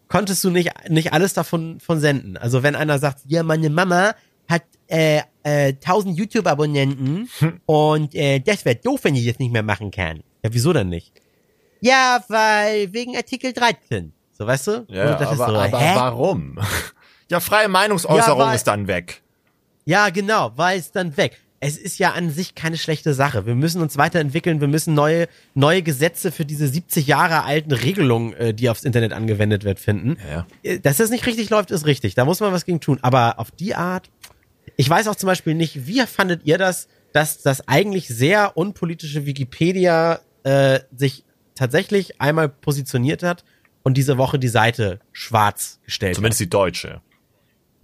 [0.09, 2.37] konntest du nicht, nicht alles davon von senden.
[2.37, 4.15] Also wenn einer sagt, ja, meine Mama
[4.49, 7.31] hat äh, äh, 1000 YouTube-Abonnenten
[7.67, 10.23] und äh, das wäre doof, wenn ich das nicht mehr machen kann.
[10.43, 11.13] Ja, wieso denn nicht?
[11.81, 14.13] Ja, weil wegen Artikel 13.
[14.37, 14.87] So, weißt du?
[14.89, 16.59] Ja, aber, so, aber warum?
[17.31, 19.23] Ja, freie Meinungsäußerung Ja, weil- ist dann weg.
[19.87, 21.41] Ja, genau, weil es dann weg.
[21.65, 23.47] Es ist ja an sich keine schlechte Sache.
[23.47, 28.35] Wir müssen uns weiterentwickeln, wir müssen neue, neue Gesetze für diese 70 Jahre alten Regelungen,
[28.35, 30.19] äh, die aufs Internet angewendet wird, finden.
[30.31, 30.47] Ja.
[30.63, 32.15] Äh, Dass das nicht richtig läuft, ist richtig.
[32.15, 32.99] Da muss man was gegen tun.
[33.01, 34.11] Aber auf die Art,
[34.77, 39.25] ich weiß auch zum Beispiel nicht, wie fandet ihr das, dass das eigentlich sehr unpolitische
[39.25, 43.43] Wikipedia äh, sich tatsächlich einmal positioniert hat
[43.83, 46.95] und diese Woche die Seite schwarz gestellt Zumindest die deutsche.
[46.97, 47.03] hat.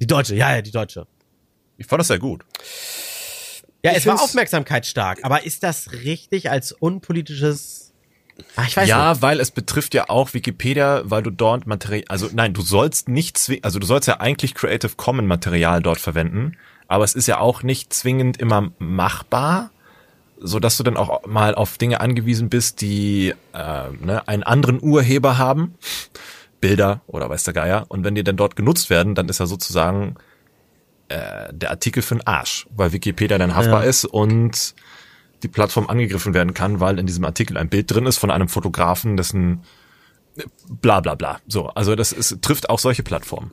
[0.03, 1.07] Die deutsche, ja, ja, die deutsche.
[1.79, 2.45] Ich fand das sehr gut.
[3.83, 7.93] Ja, Ich es war aufmerksamkeitsstark, aber ist das richtig als unpolitisches?
[8.57, 9.23] Ach, ich weiß ja, nicht.
[9.23, 13.39] weil es betrifft ja auch Wikipedia, weil du dort Material, also nein, du sollst nicht
[13.39, 16.57] zwingend, also du sollst ja eigentlich Creative Commons Material dort verwenden,
[16.89, 19.71] aber es ist ja auch nicht zwingend immer machbar,
[20.39, 24.83] so dass du dann auch mal auf Dinge angewiesen bist, die äh, ne, einen anderen
[24.83, 25.75] Urheber haben,
[26.61, 29.47] Bilder oder weiß der Geier, und wenn die dann dort genutzt werden, dann ist ja
[29.47, 30.17] sozusagen
[31.11, 33.89] äh, der Artikel für den Arsch, weil Wikipedia dann haftbar Ja.
[33.91, 34.75] ist und
[35.43, 38.49] die Plattform angegriffen werden kann, weil in diesem Artikel ein Bild drin ist von einem
[38.49, 39.63] Fotografen, dessen
[40.69, 41.41] bla bla bla.
[41.49, 43.51] So, also das ist, trifft auch solche Plattformen.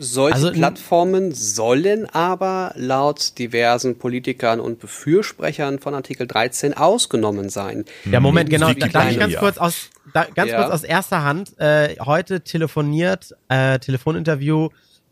[0.00, 7.84] Solche Also- Plattformen sollen aber laut diversen Politikern und Befürspechern von Artikel 13 ausgenommen sein.
[8.04, 8.66] Ja, Moment, genau.
[8.68, 9.00] Da, Wikipedia.
[9.00, 10.62] darf ich ganz kurz aus, da, ganz Ja.
[10.62, 11.58] kurz aus erster Hand.
[11.58, 14.68] Äh, heute telefoniert, äh, Telefoninterview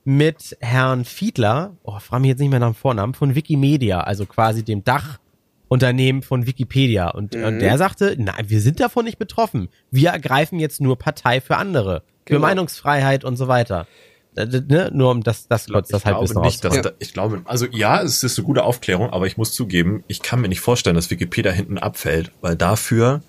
[0.07, 4.25] mit Herrn Fiedler, oh, frage mich jetzt nicht mehr nach dem Vornamen, von Wikimedia, also
[4.25, 7.11] quasi dem Dachunternehmen von Wikipedia.
[7.11, 9.69] Und, und der sagte, nein, wir sind davon nicht betroffen.
[9.91, 12.03] Wir ergreifen jetzt nur Partei für andere.
[12.25, 12.47] Für Genau.
[12.47, 13.89] Meinungsfreiheit und so weiter.
[14.37, 14.91] Äh, ne?
[14.95, 17.67] Nur um das, das kurz, das ich Halbwissen glaube nicht, dass da, ich glaube, also
[17.73, 20.95] ja, es ist eine gute Aufklärung, aber ich muss zugeben, ich kann mir nicht vorstellen,
[20.95, 23.23] dass Wikipedia hinten abfällt, weil dafür,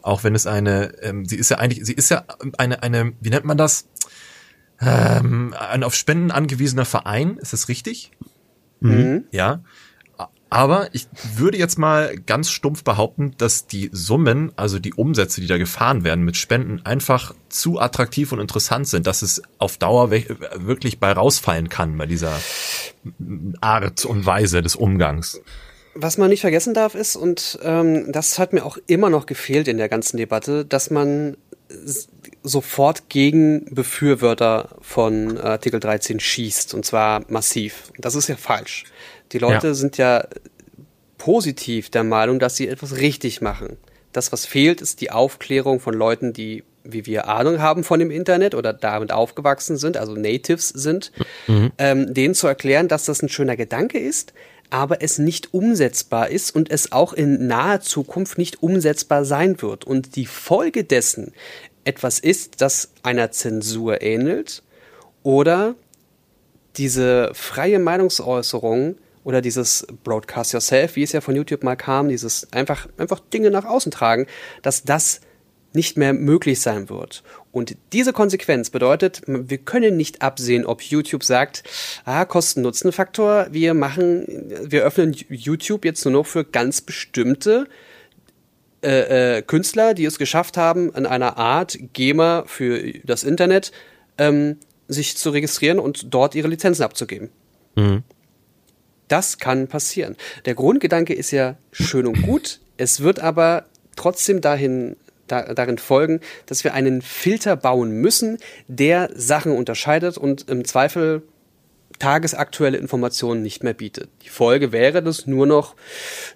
[0.00, 2.24] auch wenn es eine, ähm, sie ist ja eigentlich, sie ist ja
[2.56, 3.86] eine, eine, wie nennt man das?
[4.82, 8.10] Ähm, ein auf Spenden angewiesener Verein, ist das richtig?
[8.80, 9.24] Mhm.
[9.30, 9.62] Ja.
[10.50, 15.46] Aber ich würde jetzt mal ganz stumpf behaupten, dass die Summen, also die Umsätze, die
[15.46, 20.10] da gefahren werden mit Spenden, einfach zu attraktiv und interessant sind, dass es auf Dauer
[20.10, 22.38] wirklich bei rausfallen kann bei dieser
[23.62, 25.40] Art und Weise des Umgangs.
[25.94, 29.68] Was man nicht vergessen darf ist, und ähm, das hat mir auch immer noch gefehlt
[29.68, 31.38] in der ganzen Debatte, dass man
[32.42, 37.92] sofort gegen Befürworter von Artikel 13 schießt, und zwar massiv.
[37.98, 38.84] Das ist ja falsch.
[39.32, 39.74] Die Leute Ja.
[39.74, 40.26] sind ja
[41.18, 43.76] positiv der Meinung, dass sie etwas richtig machen.
[44.12, 48.10] Das, was fehlt, ist die Aufklärung von Leuten, die, wie wir Ahnung haben von dem
[48.10, 51.12] Internet oder damit aufgewachsen sind, also Natives sind,
[51.78, 54.34] ähm, denen zu erklären, dass das ein schöner Gedanke ist,
[54.68, 59.84] aber es nicht umsetzbar ist und es auch in naher Zukunft nicht umsetzbar sein wird.
[59.84, 61.32] Und die Folge dessen
[61.84, 64.62] etwas ist, das einer Zensur ähnelt
[65.22, 65.74] oder
[66.76, 72.52] diese freie Meinungsäußerung oder dieses Broadcast Yourself, wie es ja von YouTube mal kam, dieses
[72.52, 74.26] einfach, einfach Dinge nach außen tragen,
[74.62, 75.20] dass das
[75.74, 77.22] nicht mehr möglich sein wird.
[77.50, 81.64] Und diese Konsequenz bedeutet, wir können nicht absehen, ob YouTube sagt,
[82.04, 84.26] ah, Kosten-Nutzen-Faktor, wir machen,
[84.62, 87.68] wir öffnen YouTube jetzt nur noch für ganz bestimmte
[88.82, 93.72] äh, äh, Künstler, die es geschafft haben, in einer Art GEMA für das Internet
[94.18, 94.56] ähm,
[94.88, 97.30] sich zu registrieren und dort ihre Lizenzen abzugeben.
[97.76, 98.02] Mhm.
[99.08, 100.16] Das kann passieren.
[100.46, 102.60] Der Grundgedanke ist ja schön und gut.
[102.76, 109.10] Es wird aber trotzdem dahin da, darin folgen, dass wir einen Filter bauen müssen, der
[109.14, 111.22] Sachen unterscheidet und im Zweifel
[112.02, 114.10] tagesaktuelle Informationen nicht mehr bietet.
[114.24, 115.76] Die Folge wäre, dass nur noch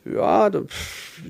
[0.05, 0.49] ja,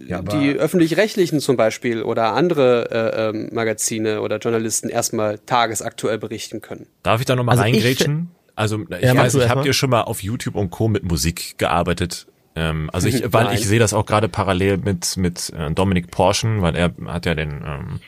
[0.07, 6.61] ja die öffentlich-rechtlichen zum Beispiel oder andere äh, äh, Magazine oder Journalisten erstmal tagesaktuell berichten
[6.61, 6.87] können.
[7.03, 8.29] Darf ich da nochmal also reingrätschen?
[8.55, 10.89] Also ich ja, weiß nicht, habt ihr schon mal auf YouTube und Co.
[10.89, 12.27] mit Musik gearbeitet?
[12.55, 16.61] Ähm, also ich, weil ich sehe das auch gerade parallel mit mit äh, Dominik Porschen,
[16.61, 18.01] weil er hat ja den, ähm,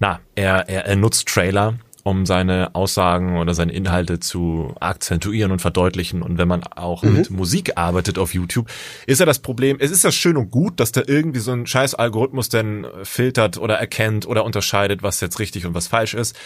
[0.00, 1.74] na, er, er, er nutzt Trailer,
[2.06, 6.22] um seine Aussagen oder seine Inhalte zu akzentuieren und verdeutlichen.
[6.22, 7.14] Und wenn man auch mhm.
[7.14, 8.68] mit Musik arbeitet auf YouTube,
[9.06, 11.66] ist ja das Problem, es ist ja schön und gut, dass da irgendwie so ein
[11.66, 16.36] scheiß Algorithmus denn filtert oder erkennt oder unterscheidet, was jetzt richtig und was falsch ist.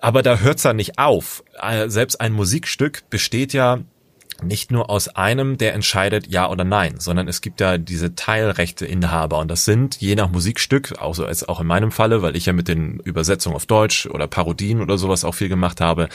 [0.00, 1.44] Aber da hört's ja nicht auf.
[1.60, 3.78] Äh, selbst ein Musikstück besteht ja
[4.42, 9.38] nicht nur aus einem, der entscheidet ja oder nein, sondern es gibt ja diese Teilrechteinhaber
[9.38, 12.46] und das sind je nach Musikstück, auch so als auch in meinem Falle, weil ich
[12.46, 16.08] ja mit den Übersetzungen auf Deutsch oder Parodien oder sowas auch viel gemacht habe,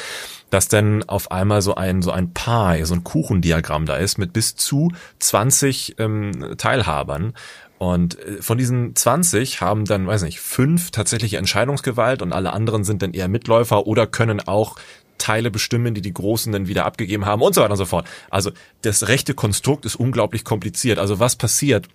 [0.49, 4.34] dass dann auf einmal so ein so ein Pie, so ein Kuchendiagramm da ist mit
[4.34, 7.34] bis zu 20 ähm, Teilhabern.
[7.78, 12.84] Und äh, von diesen 20 haben dann, weiß nicht, fünf tatsächliche Entscheidungsgewalt und alle anderen
[12.84, 14.78] sind dann eher Mitläufer oder können auch
[15.18, 18.07] Teile bestimmen, die die Großen dann wieder abgegeben haben und so weiter und so fort.
[18.30, 18.51] Also
[18.82, 20.99] das rechte Konstrukt ist unglaublich kompliziert.
[20.99, 21.88] Also was passiert,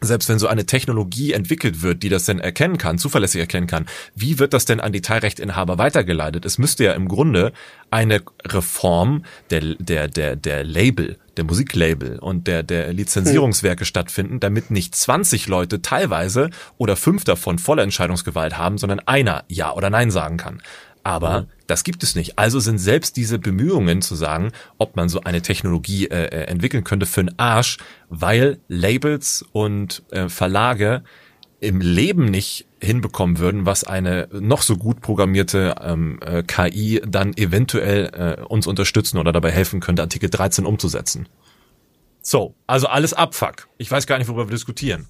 [0.00, 3.86] selbst wenn so eine Technologie entwickelt wird, die das denn erkennen kann, zuverlässig erkennen kann,
[4.14, 6.44] wie wird das denn an die Teilrechtinhaber weitergeleitet?
[6.44, 7.52] Es müsste ja im Grunde
[7.90, 13.86] eine Reform der, der, der, der Label, der Musiklabel und der, der Lizenzierungswerke hm.
[13.86, 19.72] stattfinden, damit nicht 20 Leute teilweise oder fünf davon volle Entscheidungsgewalt haben, sondern einer Ja
[19.72, 20.62] oder Nein sagen kann.
[21.04, 21.46] Aber mhm.
[21.66, 22.38] Das gibt es nicht.
[22.38, 26.84] Also sind selbst diese Bemühungen zu sagen, ob man so eine Technologie äh, äh entwickeln
[26.84, 31.02] könnte für einen Arsch, weil Labels und äh, Verlage
[31.60, 37.36] im Leben nicht hinbekommen würden, was eine noch so gut programmierte ähm, äh, KI dann
[37.36, 41.28] eventuell äh, uns unterstützen oder dabei helfen könnte, Artikel 13 umzusetzen.
[42.20, 43.68] So, also alles Abfuck.
[43.78, 45.06] Ich weiß gar nicht, worüber wir diskutieren.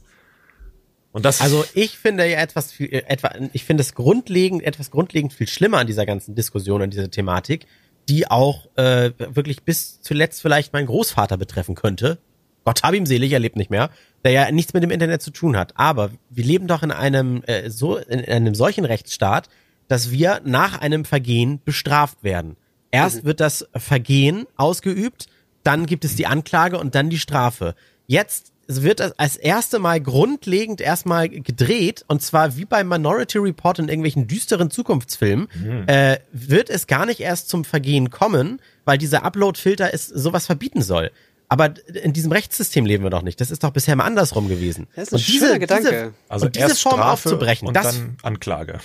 [1.17, 4.91] Und das also ich finde ja etwas viel, äh, etwa, ich finde es grundlegend, etwas
[4.91, 7.65] grundlegend viel schlimmer an dieser ganzen Diskussion, an dieser Thematik,
[8.07, 12.19] die auch äh, wirklich bis zuletzt vielleicht meinen Großvater betreffen könnte.
[12.67, 13.89] Gott hab ihm selig, er lebt nicht mehr,
[14.25, 15.73] der ja nichts mit dem Internet zu tun hat.
[15.79, 19.49] Aber wir leben doch in einem äh, so in einem solchen Rechtsstaat,
[19.89, 22.59] dass wir nach einem Vergehen bestraft werden.
[22.91, 23.29] Erst mhm.
[23.29, 25.29] wird das Vergehen ausgeübt,
[25.63, 27.75] dann gibt es die Anklage und dann die Strafe.
[28.07, 33.79] Jetzt es wird als erste Mal grundlegend erstmal gedreht und zwar wie bei Minority Report
[33.79, 35.85] in irgendwelchen düsteren Zukunftsfilmen mhm.
[35.87, 40.83] äh, wird es gar nicht erst zum Vergehen kommen, weil dieser Upload-Filter es sowas verbieten
[40.83, 41.11] soll.
[41.49, 43.41] Aber in diesem Rechtssystem leben wir doch nicht.
[43.41, 44.89] Das ist doch bisher mal andersrum gewesen.
[44.97, 45.91] Das ist ein und diese, Gedanke.
[45.91, 48.81] Diese, also und diese Form Strafe aufzubrechen, und das, dann Anklage.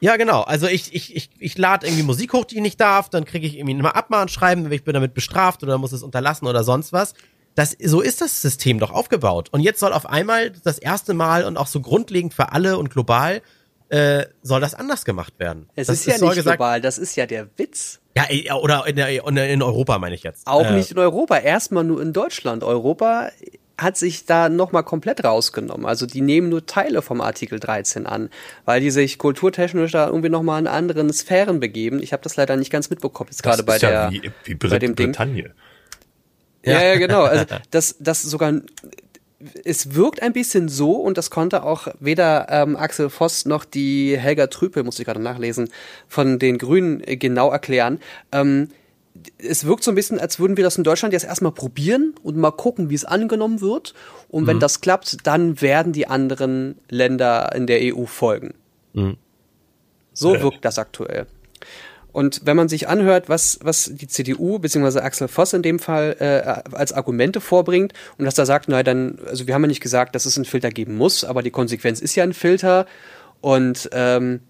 [0.00, 0.42] Ja, genau.
[0.42, 3.46] Also ich, ich, ich, ich lade irgendwie Musik hoch, die ich nicht darf, dann kriege
[3.46, 7.14] ich irgendwie mal Abmahnschreiben, ich bin damit bestraft oder muss es unterlassen oder sonst was.
[7.54, 9.48] Das, so ist das System doch aufgebaut.
[9.52, 12.90] Und jetzt soll auf einmal das erste Mal und auch so grundlegend für alle und
[12.90, 13.42] global
[13.90, 15.68] äh, soll das anders gemacht werden.
[15.76, 18.00] Es das ist ja nicht gesagt, global, das ist ja der Witz.
[18.16, 20.46] Ja, oder in, der, in Europa meine ich jetzt.
[20.46, 22.62] Auch äh, nicht in Europa, erstmal nur in Deutschland.
[22.62, 23.30] Europa
[23.76, 25.84] hat sich da nochmal komplett rausgenommen.
[25.84, 28.30] Also die nehmen nur Teile vom Artikel 13 an,
[28.64, 32.00] weil die sich kulturtechnisch da irgendwie nochmal in anderen Sphären begeben.
[32.00, 34.78] Ich habe das leider nicht ganz mitbekommen, jetzt gerade bei ja der wie, wie bei
[34.78, 35.12] dem Ding.
[35.12, 35.54] Bretagne.
[36.64, 37.22] Ja, ja, genau.
[37.22, 38.52] Also das, das sogar
[39.64, 44.16] es wirkt ein bisschen so, und das konnte auch weder ähm, Axel Voss noch die
[44.18, 45.68] Helga Trüpel, muss ich gerade nachlesen,
[46.08, 48.00] von den Grünen äh, genau erklären.
[48.32, 48.68] Ähm,
[49.38, 52.36] es wirkt so ein bisschen, als würden wir das in Deutschland jetzt erstmal probieren und
[52.36, 53.94] mal gucken, wie es angenommen wird.
[54.28, 54.60] Und wenn mhm.
[54.60, 58.54] das klappt, dann werden die anderen Länder in der EU folgen.
[58.92, 59.16] Mhm.
[60.12, 61.26] So wirkt das aktuell.
[62.14, 65.00] Und wenn man sich anhört, was, was die CDU bzw.
[65.00, 69.18] Axel Voss in dem Fall äh, als Argumente vorbringt und dass da sagt, naja, dann,
[69.26, 72.00] also wir haben ja nicht gesagt, dass es einen Filter geben muss, aber die Konsequenz
[72.00, 72.86] ist ja ein Filter
[73.40, 74.42] und ähm,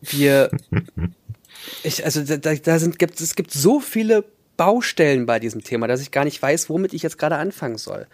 [0.00, 0.50] wir,
[1.82, 4.24] ich, also da, da sind, gibt, es gibt so viele
[4.56, 8.06] Baustellen bei diesem Thema, dass ich gar nicht weiß, womit ich jetzt gerade anfangen soll.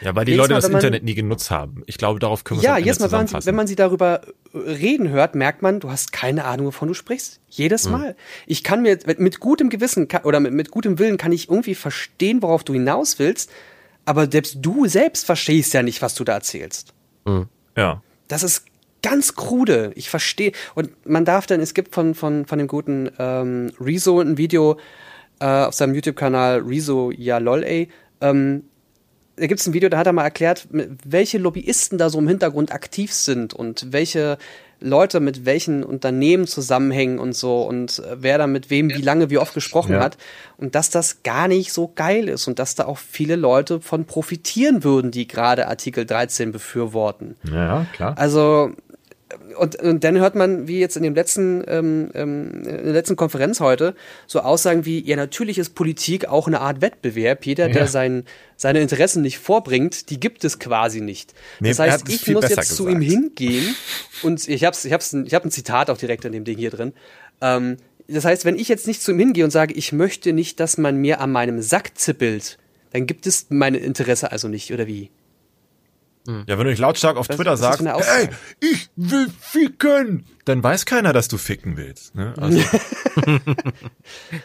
[0.00, 1.82] Ja, weil die Jedes Leute Mal, das man- Internet nie genutzt haben.
[1.86, 3.46] Ich glaube, darauf können wir Ja, am Ende jedes Mal, wenn man, sie, zusammenfassen.
[3.48, 4.20] wenn man sie darüber
[4.52, 7.40] äh, reden hört, merkt man, du hast keine Ahnung, wovon du sprichst.
[7.48, 7.92] Jedes Hm.
[7.92, 8.16] Mal.
[8.46, 11.48] Ich kann mir mit, mit gutem Gewissen kann, oder mit, mit gutem Willen kann ich
[11.48, 13.50] irgendwie verstehen, worauf du hinaus willst,
[14.04, 16.92] aber selbst du selbst verstehst ja nicht, was du da erzählst.
[17.76, 18.02] ja.
[18.28, 18.64] Das ist
[19.02, 19.92] ganz krude.
[19.94, 20.50] Ich verstehe.
[20.74, 24.78] Und man darf dann, es gibt von, von, von dem guten ähm, Rezo ein Video
[25.38, 27.88] äh, auf seinem YouTube-Kanal Rezo, ja lol, ey.
[28.20, 28.64] Ähm,
[29.36, 32.28] da gibt es ein Video, da hat er mal erklärt, welche Lobbyisten da so im
[32.28, 34.38] Hintergrund aktiv sind und welche
[34.78, 39.30] Leute mit welchen Unternehmen zusammenhängen und so und äh, wer da mit wem wie lange
[39.30, 40.00] wie oft gesprochen Ja.
[40.00, 40.18] hat
[40.58, 44.04] und dass das gar nicht so geil ist und dass da auch viele Leute von
[44.04, 47.36] profitieren würden, die gerade Artikel 13 befürworten.
[47.50, 48.18] Ja, klar.
[48.18, 48.72] Also
[49.58, 53.16] und, und dann hört man, wie jetzt in dem letzten, ähm, ähm, in der letzten
[53.16, 53.94] Konferenz heute,
[54.26, 57.44] so Aussagen wie, ja, natürlich ist Politik auch eine Art Wettbewerb.
[57.46, 57.86] Jeder, der Ja.
[57.86, 58.24] sein,
[58.56, 61.34] seine Interessen nicht vorbringt, die gibt es quasi nicht.
[61.60, 63.02] Nee, das heißt, ich muss jetzt zu gesagt.
[63.02, 63.74] ihm hingehen
[64.22, 66.70] und ich hab's, ich hab's, ich hab ein Zitat auch direkt in dem Ding hier
[66.70, 66.92] drin.
[67.40, 67.76] Ähm,
[68.08, 70.78] das heißt, wenn ich jetzt nicht zu ihm hingehe und sage, ich möchte nicht, dass
[70.78, 72.58] man mir an meinem Sack zippelt,
[72.92, 75.10] dann gibt es mein Interesse also nicht, oder wie?
[76.26, 78.28] Ja, wenn du nicht lautstark auf Was- Twitter das sagst, ey,
[78.60, 82.14] ich will ficken, dann weiß keiner, dass du ficken willst.
[82.14, 82.34] Ne?
[82.36, 82.58] Also,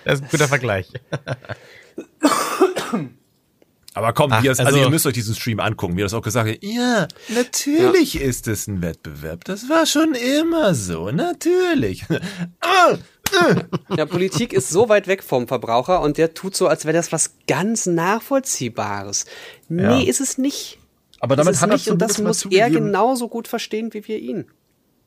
[0.06, 0.88] Das ist ein guter Vergleich.
[3.94, 6.22] aber komm, Ach, das, also, also- ihr müsst euch diesen Stream angucken, wie das auch
[6.22, 6.58] gesagt hat.
[6.64, 9.44] Ja, natürlich ist es ein Wettbewerb.
[9.44, 12.06] Das war schon immer so, natürlich.
[12.62, 12.98] Ah,
[13.96, 17.14] Ja, Politik ist so weit weg vom Verbraucher und der tut so, als wäre das
[17.14, 19.26] was ganz Nachvollziehbares.
[19.70, 20.10] Nee, Ja.
[20.10, 20.80] ist es nicht.
[21.22, 24.20] Aber damit hat er nicht und das zumindest muss er genauso gut verstehen wie wir
[24.20, 24.46] ihn.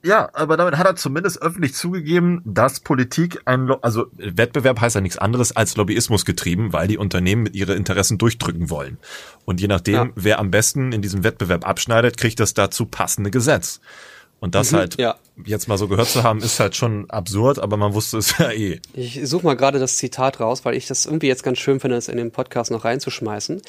[0.05, 4.95] Ja, aber damit hat er zumindest öffentlich zugegeben, dass Politik ein, Lo also Wettbewerb heißt
[4.97, 8.99] ja nichts anderes als Lobbyismus getrieben, weil die Unternehmen mit ihre Interessen durchdrücken wollen.
[9.47, 10.09] Und je nachdem, Ja.
[10.15, 13.81] wer am besten in diesem Wettbewerb abschneidet, kriegt das dazu passende Gesetz.
[14.45, 15.15] Und das Mhm, halt ja.
[15.47, 18.51] jetzt mal so gehört zu haben, ist halt schon absurd, aber man wusste es ja
[18.51, 18.79] eh.
[18.93, 21.97] Ich suche mal gerade das Zitat raus, weil ich das irgendwie jetzt ganz schön finde,
[21.97, 23.63] das in den Podcast noch reinzuschmeißen.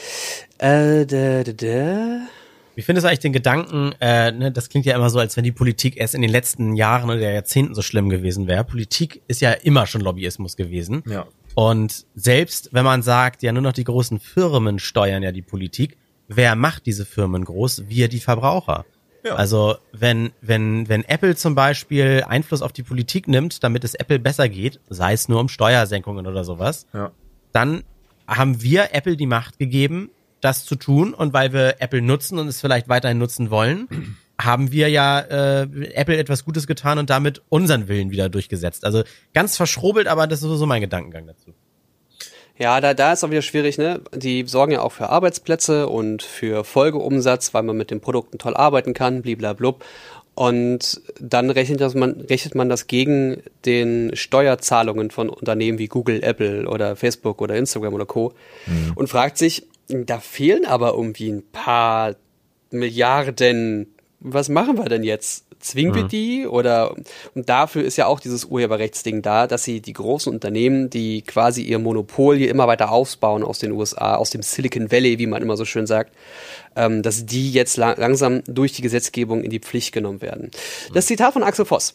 [0.58, 2.28] Äh, da, da, da.
[2.76, 5.46] Wie findest du eigentlich den Gedanken, äh, ne, das klingt ja immer so, als wenn
[5.46, 8.66] die Politik erst in den letzten Jahren oder Jahrzehnten so schlimm gewesen wäre.
[8.66, 11.04] Politik ist ja immer schon Lobbyismus gewesen.
[11.08, 11.26] Ja.
[11.54, 15.96] Und selbst wenn man sagt, ja nur noch die großen Firmen steuern ja die Politik,
[16.28, 17.84] wer macht diese Firmen groß?
[17.88, 18.84] Wir, die Verbraucher.
[19.26, 19.36] Ja.
[19.36, 24.20] Also wenn, wenn, wenn Apple zum Beispiel Einfluss auf die Politik nimmt, damit es Apple
[24.20, 27.12] besser geht, sei es nur um Steuersenkungen oder sowas, Ja.
[27.52, 27.84] dann
[28.28, 30.10] haben wir Apple die Macht gegeben,
[30.42, 31.14] das zu tun.
[31.14, 33.88] Und weil wir Apple nutzen und es vielleicht weiterhin nutzen wollen,
[34.40, 35.62] haben wir ja äh,
[35.94, 38.86] Apple etwas Gutes getan und damit unseren Willen wieder durchgesetzt.
[38.86, 39.04] Also
[39.34, 41.54] ganz verschrobelt, aber das ist so mein Gedankengang dazu.
[42.58, 44.02] Ja, da, da ist auch wieder schwierig, ne?
[44.14, 48.56] Die sorgen ja auch für Arbeitsplätze und für Folgeumsatz, weil man mit den Produkten toll
[48.56, 49.84] arbeiten kann, bliblablub.
[50.36, 56.24] Und dann rechnet, das man, rechnet man das gegen den Steuerzahlungen von Unternehmen wie Google,
[56.24, 58.34] Apple oder Facebook oder Instagram oder Co.
[58.96, 62.16] Und fragt sich, da fehlen aber irgendwie ein paar
[62.72, 63.95] Milliarden.
[64.28, 65.46] Was machen wir denn jetzt?
[65.60, 66.48] Zwingen wir die?
[66.48, 66.96] Oder
[67.36, 71.62] und dafür ist ja auch dieses Urheberrechtsding da, dass sie die großen Unternehmen, die quasi
[71.62, 75.44] ihr Monopol hier immer weiter ausbauen aus den USA, aus dem Silicon Valley, wie man
[75.44, 76.12] immer so schön sagt,
[76.76, 80.50] ähm, dass die jetzt la langsam durch die Gesetzgebung in die Pflicht genommen werden.
[80.94, 81.94] Das Zitat von Axel Voss.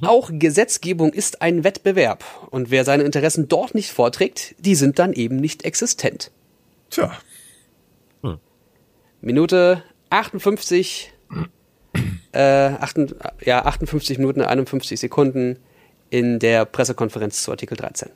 [0.00, 2.24] Auch Gesetzgebung ist ein Wettbewerb.
[2.50, 6.30] Und wer seine Interessen dort nicht vorträgt, die sind dann eben nicht existent.
[6.90, 7.12] Tja.
[9.20, 11.12] Minute 58,
[12.32, 13.14] äh, 8,
[13.44, 15.58] ja, 58 Minuten, 51 Sekunden
[16.10, 18.10] in der Pressekonferenz zu Artikel 13.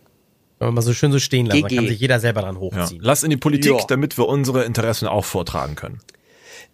[0.59, 1.77] Wenn man mal so schön so stehen lassen, dann GG.
[1.77, 2.61] kann sich jeder selber dran Ja.
[2.61, 3.01] hochziehen.
[3.03, 3.85] Lass in die Politik, Ja.
[3.89, 6.01] damit wir unsere Interessen auch vortragen können.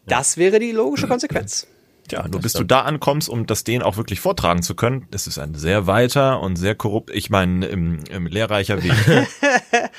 [0.06, 1.66] Das wäre die logische Konsequenz.
[2.10, 5.26] Ja, nur bis du da ankommst, um das denen auch wirklich vortragen zu können, das
[5.26, 8.92] ist ein sehr weiter und sehr korrupt, ich meine, im, im lehrreicher Weg.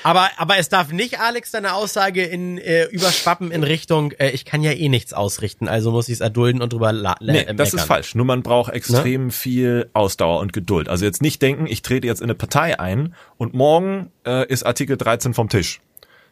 [0.02, 4.44] Aber, aber es darf nicht, Alex, deine Aussage in äh, überschwappen in Richtung, äh, ich
[4.44, 7.54] kann ja eh nichts ausrichten, also muss ich es erdulden und drüber la Nee, äh,
[7.54, 8.14] das ist falsch.
[8.14, 10.88] Nur man braucht extrem viel Ausdauer und Geduld.
[10.88, 14.64] Also jetzt nicht denken, ich trete jetzt in eine Partei ein und morgen äh, ist
[14.64, 15.80] Artikel 13 vom Tisch.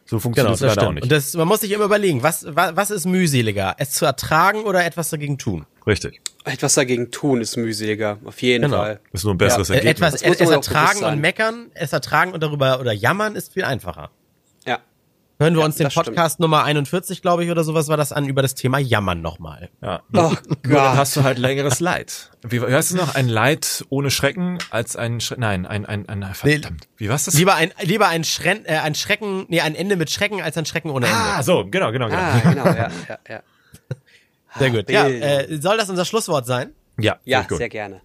[0.05, 0.95] So Genau, funktioniert das es leider auch stimmt.
[0.95, 1.03] nicht.
[1.03, 3.75] Und das, man muss sich immer überlegen, was, was, was ist mühseliger?
[3.77, 5.65] Es zu ertragen oder etwas dagegen tun?
[5.87, 6.21] Richtig.
[6.45, 8.77] Etwas dagegen tun ist mühseliger, auf jeden Genau.
[8.77, 8.99] Fall.
[9.13, 10.13] Ist nur ein besseres Ja, Äh, Ergebnis.
[10.15, 13.63] etwas, Das es auch ertragen und meckern, es ertragen und darüber oder jammern ist viel
[13.63, 14.11] einfacher.
[15.43, 15.45] Ja.
[15.45, 16.05] hören wir Ja, uns den das stimmt.
[16.07, 19.69] Podcast Nummer 41, glaube ich, oder sowas war das an, über das Thema Jammern nochmal.
[19.81, 20.01] Ja.
[20.07, 20.79] Oh dann Gott.
[20.97, 22.31] hast du halt längeres Leid.
[22.43, 23.15] Wie, heißt es noch?
[23.15, 26.87] Ein Leid ohne Schrecken als ein Schre Nein, ein, ein, ein, verdammt.
[26.97, 27.33] Wie war's das?
[27.35, 30.65] Lieber ein, lieber ein, Schrecken, äh, ein Schrecken, nee, ein Ende mit Schrecken als ein
[30.65, 31.17] Schrecken ohne Ende.
[31.19, 32.19] ah, so, genau, genau, genau.
[32.21, 33.43] Ah, genau, ja, ja, ja.
[34.57, 34.89] Sehr gut.
[34.89, 35.23] Ja, Bild.
[35.23, 36.71] äh, soll das unser Schlusswort sein?
[36.99, 38.01] Ja, Ja, sehr gerne.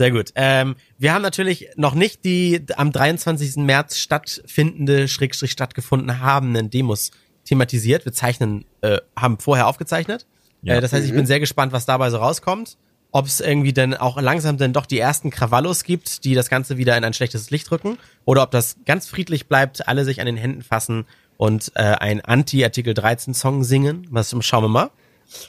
[0.00, 0.32] Sehr gut.
[0.34, 3.56] Ähm, wir haben natürlich noch nicht die am 23.
[3.56, 7.10] März stattfindende, schrägstrich stattgefunden habenden Demos
[7.44, 8.06] thematisiert.
[8.06, 10.26] Wir zeichnen, äh, haben vorher aufgezeichnet.
[10.62, 10.76] Ja.
[10.76, 12.78] Äh, das heißt, ich bin sehr gespannt, was dabei so rauskommt.
[13.12, 16.78] Ob es irgendwie denn auch langsam denn doch die ersten Krawallos gibt, die das Ganze
[16.78, 17.98] wieder in ein schlechtes Licht rücken.
[18.24, 21.04] Oder ob das ganz friedlich bleibt, alle sich an den Händen fassen
[21.36, 24.06] und äh, ein Anti-Artikel 13 Song singen.
[24.08, 24.90] Was schauen wir mal.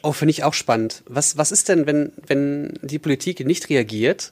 [0.03, 1.03] Oh, finde ich auch spannend.
[1.07, 4.32] Was, was ist denn, wenn, wenn die Politik nicht reagiert?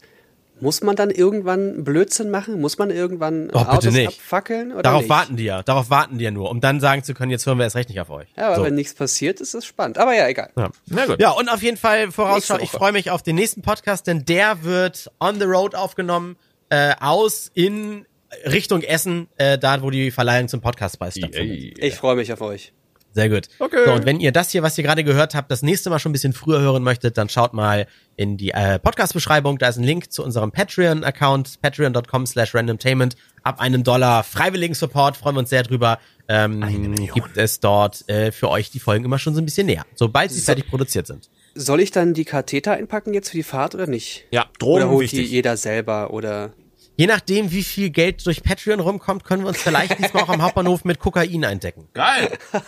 [0.62, 2.60] Muss man dann irgendwann Blödsinn machen?
[2.60, 4.08] Muss man irgendwann Oh, bitte Autos nicht.
[4.10, 4.74] abfackeln?
[4.74, 5.10] Oder Darauf nicht?
[5.10, 5.64] warten die ja.
[5.64, 7.88] Darauf warten die ja nur, um dann sagen zu können, jetzt hören wir erst recht
[7.88, 8.28] nicht auf euch.
[8.36, 8.64] Ja, aber So.
[8.66, 9.98] wenn nichts passiert, ist es spannend.
[9.98, 10.52] Aber ja, egal.
[10.58, 10.70] Ja.
[10.88, 11.22] Na gut.
[11.22, 14.64] Ja, und auf jeden Fall Vorausschau, ich freue mich auf den nächsten Podcast, denn der
[14.64, 16.36] wird on the road aufgenommen,
[16.70, 18.06] äh, aus in
[18.46, 21.80] Richtung Essen, äh, da wo die Verleihung zum Podcastpreis stattfindet.
[21.82, 22.74] Ich freue mich auf euch.
[23.12, 23.48] Sehr gut.
[23.58, 23.86] Okay.
[23.86, 26.12] So, und wenn ihr das hier, was ihr gerade gehört habt, das nächste Mal schon
[26.12, 29.58] ein bisschen früher hören möchtet, dann schaut mal in die äh, Podcast-Beschreibung.
[29.58, 33.16] Da ist ein Link zu unserem Patreon-Account, patreon.com slash randomtainment.
[33.44, 35.98] Ab einem Dollar freiwilligen Support, freuen wir uns sehr drüber.
[36.28, 39.86] Ähm, gibt es dort äh, für euch die Folgen immer schon so ein bisschen näher,
[39.96, 41.30] sobald sie fertig produziert sind.
[41.56, 44.26] Soll ich dann die Katheter einpacken jetzt für die Fahrt oder nicht?
[44.30, 45.32] Ja, Oder Drogen holt die wichtig.
[45.32, 46.52] jeder selber oder
[47.00, 50.42] Je nachdem, wie viel Geld durch Patreon rumkommt, können wir uns vielleicht diesmal auch am
[50.42, 51.88] Hauptbahnhof mit Kokain eindecken.
[51.94, 52.38] Geil.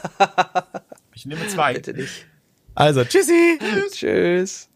[1.13, 1.73] Ich nehme zwei.
[1.73, 2.25] bitte nicht?
[2.73, 3.59] Also, tschüssi!
[3.91, 4.69] Tschüss.